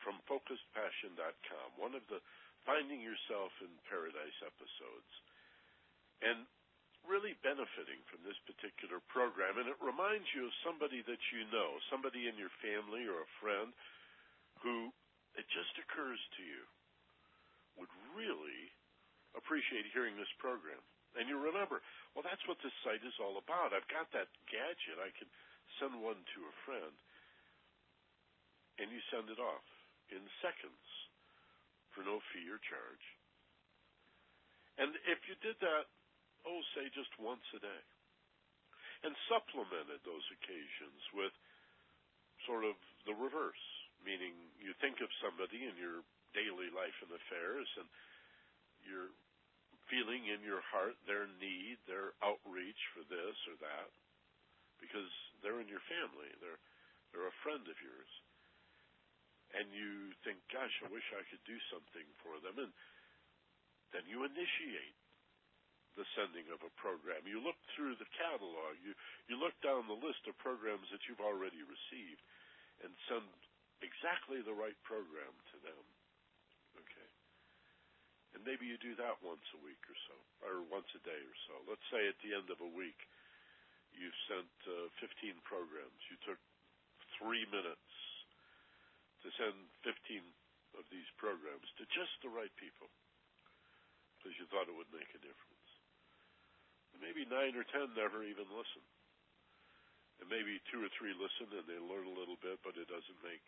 [0.00, 2.22] from FocusedPassion.com, one of the
[2.64, 5.12] Finding Yourself in Paradise episodes
[6.20, 6.44] and
[7.08, 9.56] really benefiting from this particular program.
[9.56, 13.34] And it reminds you of somebody that you know, somebody in your family or a
[13.40, 13.72] friend
[14.60, 14.92] who
[15.34, 16.62] it just occurs to you
[17.80, 18.68] would really
[19.32, 20.80] appreciate hearing this program.
[21.16, 21.82] And you remember,
[22.14, 23.74] well, that's what this site is all about.
[23.74, 25.00] I've got that gadget.
[25.00, 25.26] I can
[25.82, 26.94] send one to a friend.
[28.78, 29.66] And you send it off
[30.12, 30.86] in seconds
[31.92, 33.06] for no fee or charge.
[34.78, 35.90] And if you did that
[36.46, 37.82] oh, say just once a day.
[39.00, 41.32] And supplemented those occasions with
[42.44, 42.76] sort of
[43.08, 43.64] the reverse,
[44.04, 46.04] meaning you think of somebody in your
[46.36, 47.88] daily life and affairs and
[48.84, 49.12] you're
[49.88, 53.88] feeling in your heart their need, their outreach for this or that,
[54.84, 55.08] because
[55.40, 56.60] they're in your family, they're
[57.10, 58.12] they're a friend of yours.
[59.50, 62.70] And you think, gosh, I wish I could do something for them and
[63.90, 64.94] then you initiate
[65.98, 67.26] the sending of a program.
[67.26, 68.78] You look through the catalog.
[68.82, 68.94] You
[69.26, 72.22] you look down the list of programs that you've already received,
[72.84, 73.26] and send
[73.82, 75.84] exactly the right program to them.
[76.78, 77.08] Okay.
[78.36, 81.36] And maybe you do that once a week or so, or once a day or
[81.50, 81.54] so.
[81.66, 82.98] Let's say at the end of a week,
[83.90, 85.98] you've sent uh, 15 programs.
[86.06, 86.38] You took
[87.18, 87.90] three minutes
[89.26, 90.22] to send 15
[90.78, 92.86] of these programs to just the right people
[94.16, 95.49] because you thought it would make a difference
[97.00, 98.84] maybe nine or ten never even listen.
[100.20, 103.20] And maybe two or three listen and they learn a little bit, but it doesn't
[103.24, 103.42] make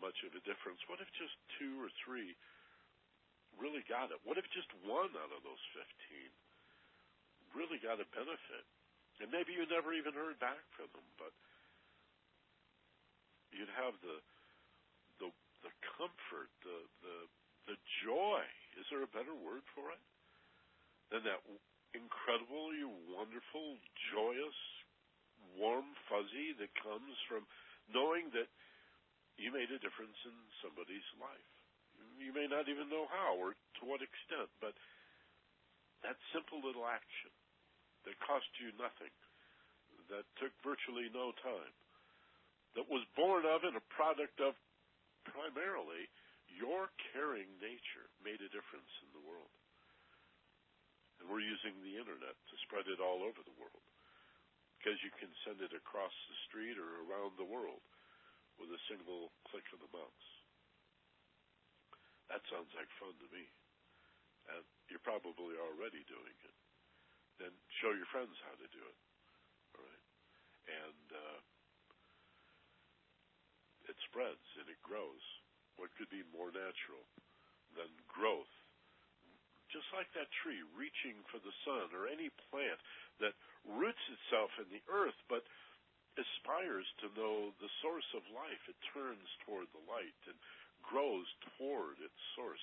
[0.00, 0.80] much of a difference.
[0.88, 2.32] What if just two or three
[3.60, 4.18] really got it?
[4.24, 5.84] What if just one out of those 15
[7.52, 8.64] really got a benefit?
[9.20, 11.30] And maybe you never even heard back from them, but
[13.52, 14.18] you'd have the
[15.20, 15.28] the
[15.62, 17.16] the comfort, the the
[17.70, 18.42] the joy.
[18.80, 20.02] Is there a better word for it?
[21.12, 21.44] Than that
[21.92, 23.76] incredibly wonderful,
[24.12, 24.58] joyous,
[25.56, 27.44] warm fuzzy that comes from
[27.92, 28.48] knowing that
[29.36, 31.52] you made a difference in somebody's life.
[32.20, 34.76] You may not even know how or to what extent, but
[36.04, 37.32] that simple little action
[38.04, 39.12] that cost you nothing,
[40.10, 41.74] that took virtually no time,
[42.74, 44.56] that was born of and a product of
[45.28, 46.08] primarily
[46.50, 49.61] your caring nature made a difference in the world.
[51.22, 53.86] And we're using the internet to spread it all over the world
[54.74, 57.86] because you can send it across the street or around the world
[58.58, 60.26] with a single click of the mouse.
[62.26, 63.46] That sounds like fun to me.
[64.50, 66.56] And you're probably already doing it.
[67.38, 68.98] Then show your friends how to do it.
[69.78, 70.06] All right.
[70.66, 71.38] And uh,
[73.86, 75.22] it spreads and it grows.
[75.78, 77.06] What could be more natural
[77.78, 78.50] than growth
[79.72, 82.78] just like that tree reaching for the sun or any plant
[83.18, 83.34] that
[83.64, 85.42] roots itself in the earth but
[86.20, 88.60] aspires to know the source of life.
[88.68, 90.36] It turns toward the light and
[90.84, 91.24] grows
[91.56, 92.60] toward its source.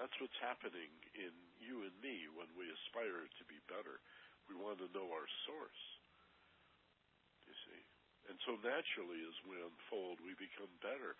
[0.00, 4.00] That's what's happening in you and me when we aspire to be better.
[4.48, 5.82] We want to know our source.
[7.44, 7.82] You see?
[8.32, 11.16] And so naturally, as we unfold, we become better,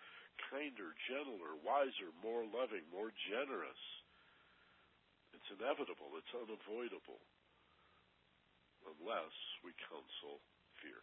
[0.49, 3.81] kinder, gentler, wiser, more loving, more generous
[5.37, 6.09] it's inevitable.
[6.17, 7.21] It's unavoidable.
[8.89, 10.41] Unless we counsel
[10.81, 10.97] fear.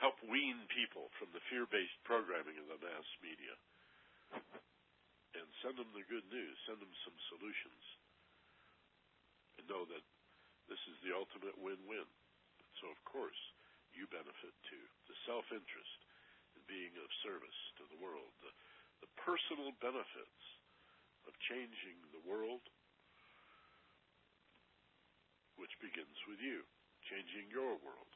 [0.00, 3.52] Help wean people from the fear-based programming of the mass media.
[5.36, 6.56] And send them the good news.
[6.64, 7.84] Send them some solutions.
[9.60, 10.04] And know that
[10.72, 12.08] this is the ultimate win-win.
[12.80, 13.40] So, of course,
[13.92, 14.84] you benefit too.
[15.08, 16.00] The self-interest
[16.56, 18.32] in being of service to the world.
[18.40, 18.52] The,
[19.04, 20.40] the personal benefits
[21.26, 22.62] of changing the world,
[25.58, 26.62] which begins with you,
[27.10, 28.12] changing your world,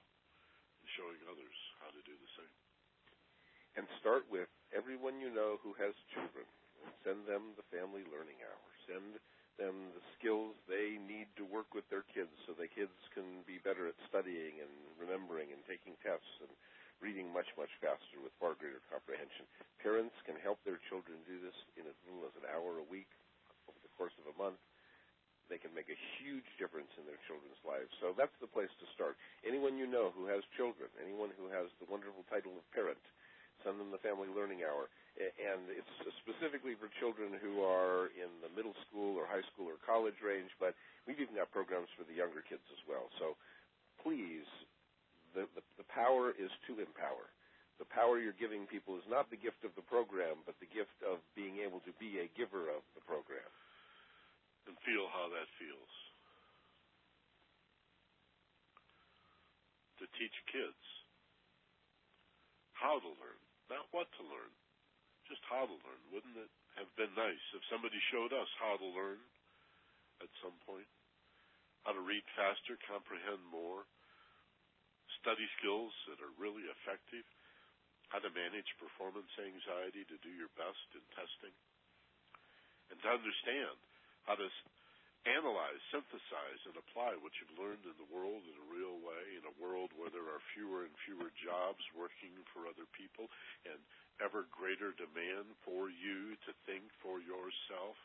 [0.80, 2.56] and showing others how to do the same.
[3.78, 6.46] And start with everyone you know who has children.
[6.80, 8.66] And send them the family learning hour.
[8.88, 9.20] Send
[9.60, 13.60] them the skills they need to work with their kids so the kids can be
[13.60, 16.50] better at studying and remembering and taking tests and
[17.01, 19.48] reading much, much faster with far greater comprehension.
[19.81, 23.09] Parents can help their children do this in as little as an hour a week
[23.68, 24.60] over the course of a month.
[25.48, 27.90] They can make a huge difference in their children's lives.
[27.98, 29.18] So that's the place to start.
[29.43, 33.02] Anyone you know who has children, anyone who has the wonderful title of parent,
[33.66, 34.86] send them the Family Learning Hour.
[35.18, 35.90] And it's
[36.22, 40.55] specifically for children who are in the middle school or high school or college range,
[40.62, 43.10] but we've even got programs for the younger kids as well.
[43.18, 43.35] So
[44.06, 44.47] please
[45.35, 47.31] the, the, the power is to empower.
[47.81, 51.01] The power you're giving people is not the gift of the program, but the gift
[51.01, 53.48] of being able to be a giver of the program.
[54.69, 55.93] And feel how that feels.
[60.01, 60.85] To teach kids
[62.77, 64.52] how to learn, not what to learn,
[65.28, 66.01] just how to learn.
[66.12, 69.20] Wouldn't it have been nice if somebody showed us how to learn
[70.24, 70.89] at some point?
[71.85, 73.85] How to read faster, comprehend more,
[75.20, 77.24] study skills that are really effective,
[78.09, 81.55] how to manage performance anxiety to do your best in testing,
[82.90, 83.76] and to understand
[84.26, 84.48] how to
[85.28, 89.44] analyze, synthesize, and apply what you've learned in the world in a real way, in
[89.44, 93.28] a world where there are fewer and fewer jobs working for other people
[93.68, 93.76] and
[94.24, 97.97] ever greater demand for you to think for yourself,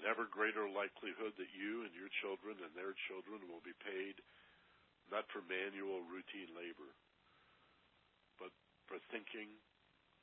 [0.00, 4.16] an ever greater likelihood that you and your children and their children will be paid
[5.12, 6.90] not for manual routine labor,
[8.40, 8.52] but
[8.88, 9.50] for thinking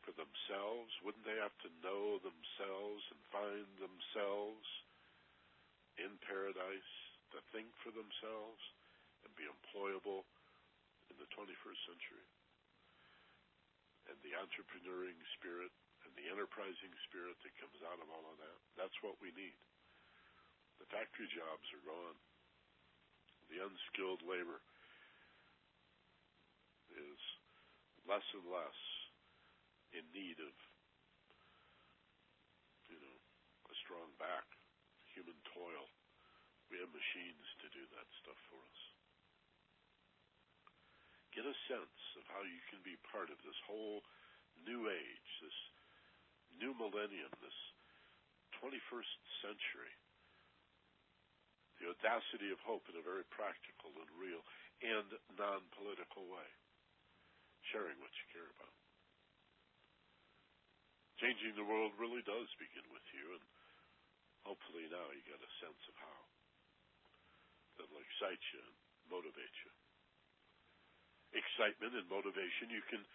[0.01, 0.89] for themselves?
[1.05, 4.65] Wouldn't they have to know themselves and find themselves
[6.01, 6.93] in paradise
[7.35, 8.61] to think for themselves
[9.25, 10.25] and be employable
[11.13, 12.27] in the 21st century?
[14.09, 15.71] And the entrepreneuring spirit
[16.03, 19.55] and the enterprising spirit that comes out of all of that, that's what we need.
[20.81, 22.17] The factory jobs are gone.
[23.53, 24.63] The unskilled labor
[26.95, 27.21] is
[28.07, 28.79] less and less
[29.91, 30.55] in need of,
[32.87, 33.17] you know,
[33.71, 34.47] a strong back,
[35.11, 35.85] human toil.
[36.71, 38.81] We have machines to do that stuff for us.
[41.35, 44.03] Get a sense of how you can be part of this whole
[44.63, 45.59] new age, this
[46.59, 47.59] new millennium, this
[48.59, 49.93] 21st century.
[51.79, 54.43] The audacity of hope in a very practical and real
[54.85, 56.45] and non political way
[57.69, 58.75] sharing what you care about.
[61.21, 63.43] Changing the world really does begin with you, and
[64.41, 66.19] hopefully now you get a sense of how
[67.77, 68.75] that'll excite you and
[69.13, 69.71] motivate you.
[71.37, 73.05] Excitement and motivation you can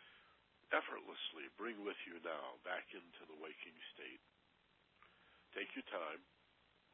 [0.70, 4.22] effortlessly bring with you now back into the waking state.
[5.52, 6.22] Take your time,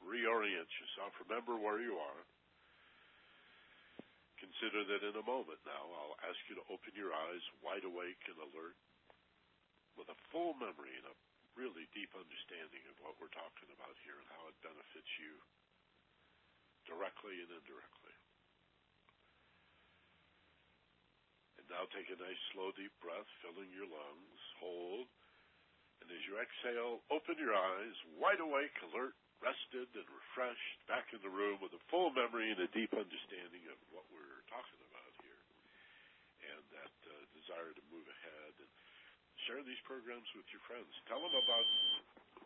[0.01, 2.23] reorient yourself, remember where you are
[4.43, 8.19] consider that in a moment now, I'll ask you to open your eyes wide awake
[8.27, 8.74] and alert
[9.94, 11.14] with a full memory and a
[11.55, 15.39] really deep understanding of what we're talking about here and how it benefits you
[16.90, 18.16] directly and indirectly.
[21.62, 24.43] And now take a nice, slow, deep breath, filling your lungs.
[24.59, 25.06] Hold.
[26.02, 31.19] And as you exhale, open your eyes, wide awake, alert, rested, and refreshed, back in
[31.20, 35.12] the room with a full memory and a deep understanding of what we're talking about
[35.19, 35.43] here.
[36.47, 38.70] And that uh, desire to move ahead and
[39.51, 40.90] share these programs with your friends.
[41.10, 41.66] Tell them about.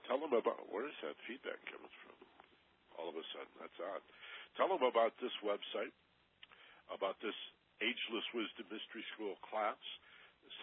[0.09, 0.65] Tell them about.
[0.73, 2.17] Where is that feedback coming from?
[2.97, 4.01] All of a sudden, that's odd.
[4.57, 5.93] Tell them about this website,
[6.89, 7.37] about this
[7.85, 9.77] Ageless Wisdom Mystery School class.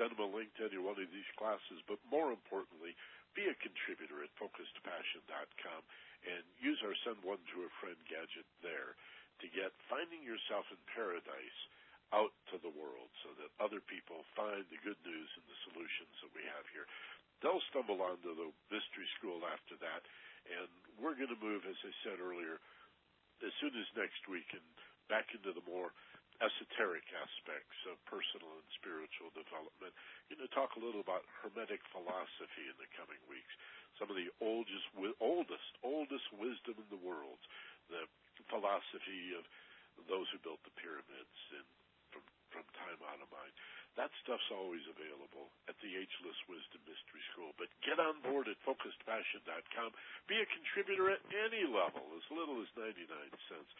[0.02, 2.98] Send them a link to any one of these classes, but more importantly,
[3.34, 5.82] be a contributor at focusedpassion.com
[6.24, 8.96] and use our send one to a friend gadget there
[9.44, 11.60] to get finding yourself in paradise
[12.14, 16.14] out to the world so that other people find the good news and the solutions
[16.22, 16.86] that we have here.
[17.42, 20.06] They'll stumble onto the mystery school after that,
[20.48, 20.70] and
[21.02, 22.62] we're going to move, as I said earlier,
[23.42, 24.64] as soon as next week and
[25.12, 25.92] back into the more
[26.42, 29.94] esoteric aspects of personal and spiritual development.
[30.28, 33.54] We're going to talk a little about Hermetic philosophy in the coming weeks.
[34.02, 34.90] Some of the oldest,
[35.22, 37.42] oldest, oldest wisdom in the world,
[37.92, 38.10] the
[38.50, 39.46] philosophy of
[40.10, 41.68] those who built the pyramids and
[42.54, 43.50] from time out of mind.
[43.98, 47.54] That stuff's always available at the Ageless Wisdom Mystery School.
[47.62, 49.90] But get on board at focusedpassion.com.
[50.26, 53.06] Be a contributor at any level, as little as 99
[53.50, 53.72] cents.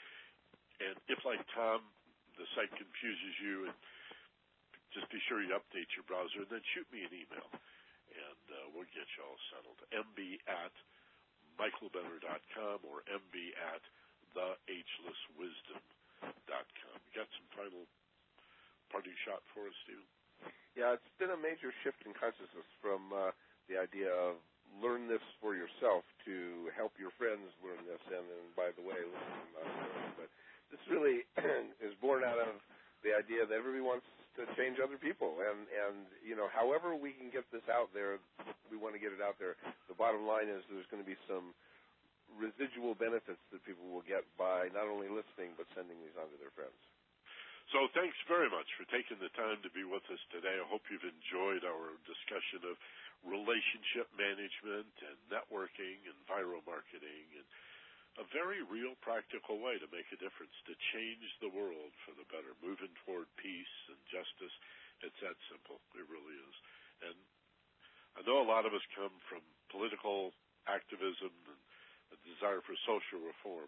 [0.82, 1.86] And if, like Tom,
[2.38, 3.76] the site confuses you, and
[4.94, 7.50] just be sure you update your browser, and then shoot me an email,
[8.14, 9.82] and uh, we'll get you all settled.
[9.90, 10.74] MB at
[11.58, 13.36] michaelbenner.com or MB
[13.74, 13.82] at
[14.34, 16.98] theagelesswisdom.com.
[17.06, 17.86] You got some final
[18.90, 20.06] parting shot for us, Stephen?
[20.74, 23.30] Yeah, it's been a major shift in consciousness from uh,
[23.70, 24.42] the idea of
[24.82, 28.26] learn this for yourself to help your friends learn this, and,
[28.58, 29.70] by the way, listen uh,
[30.18, 30.34] But
[30.74, 31.22] this really
[31.86, 32.58] is born out of
[33.06, 34.10] the idea that everybody wants
[34.42, 38.18] to change other people, and and you know, however we can get this out there,
[38.74, 39.54] we want to get it out there.
[39.86, 41.54] The bottom line is there's going to be some
[42.34, 46.38] residual benefits that people will get by not only listening but sending these on to
[46.42, 46.74] their friends.
[47.70, 50.58] So thanks very much for taking the time to be with us today.
[50.58, 52.76] I hope you've enjoyed our discussion of
[53.24, 57.46] relationship management and networking and viral marketing and
[58.22, 62.28] a very real practical way to make a difference, to change the world for the
[62.30, 64.54] better, moving toward peace and justice.
[65.02, 65.82] It's that simple.
[65.98, 66.56] It really is.
[67.10, 67.18] And
[68.14, 69.42] I know a lot of us come from
[69.74, 70.30] political
[70.70, 71.62] activism and
[72.14, 73.66] a desire for social reform.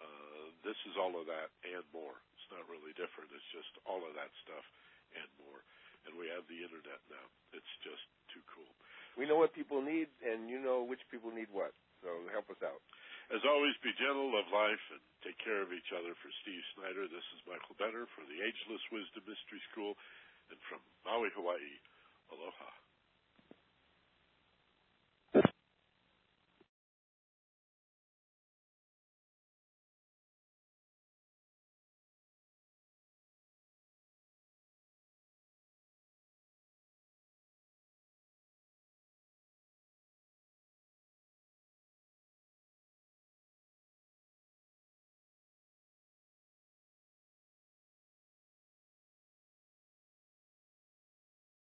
[0.00, 3.28] Uh, this is all of that and more It's not really different.
[3.36, 4.64] It's just all of that stuff
[5.12, 5.60] and more.
[6.08, 7.26] And we have the internet now.
[7.52, 8.02] It's just
[8.32, 8.72] too cool.
[9.14, 11.76] We know what people need, and you know which people need what.
[12.00, 12.80] So help us out.
[13.32, 16.12] As always, be gentle, love life, and take care of each other.
[16.20, 19.96] For Steve Snyder, this is Michael Benner for the Ageless Wisdom Mystery School,
[20.52, 21.80] and from Maui, Hawaii,
[22.28, 22.81] aloha.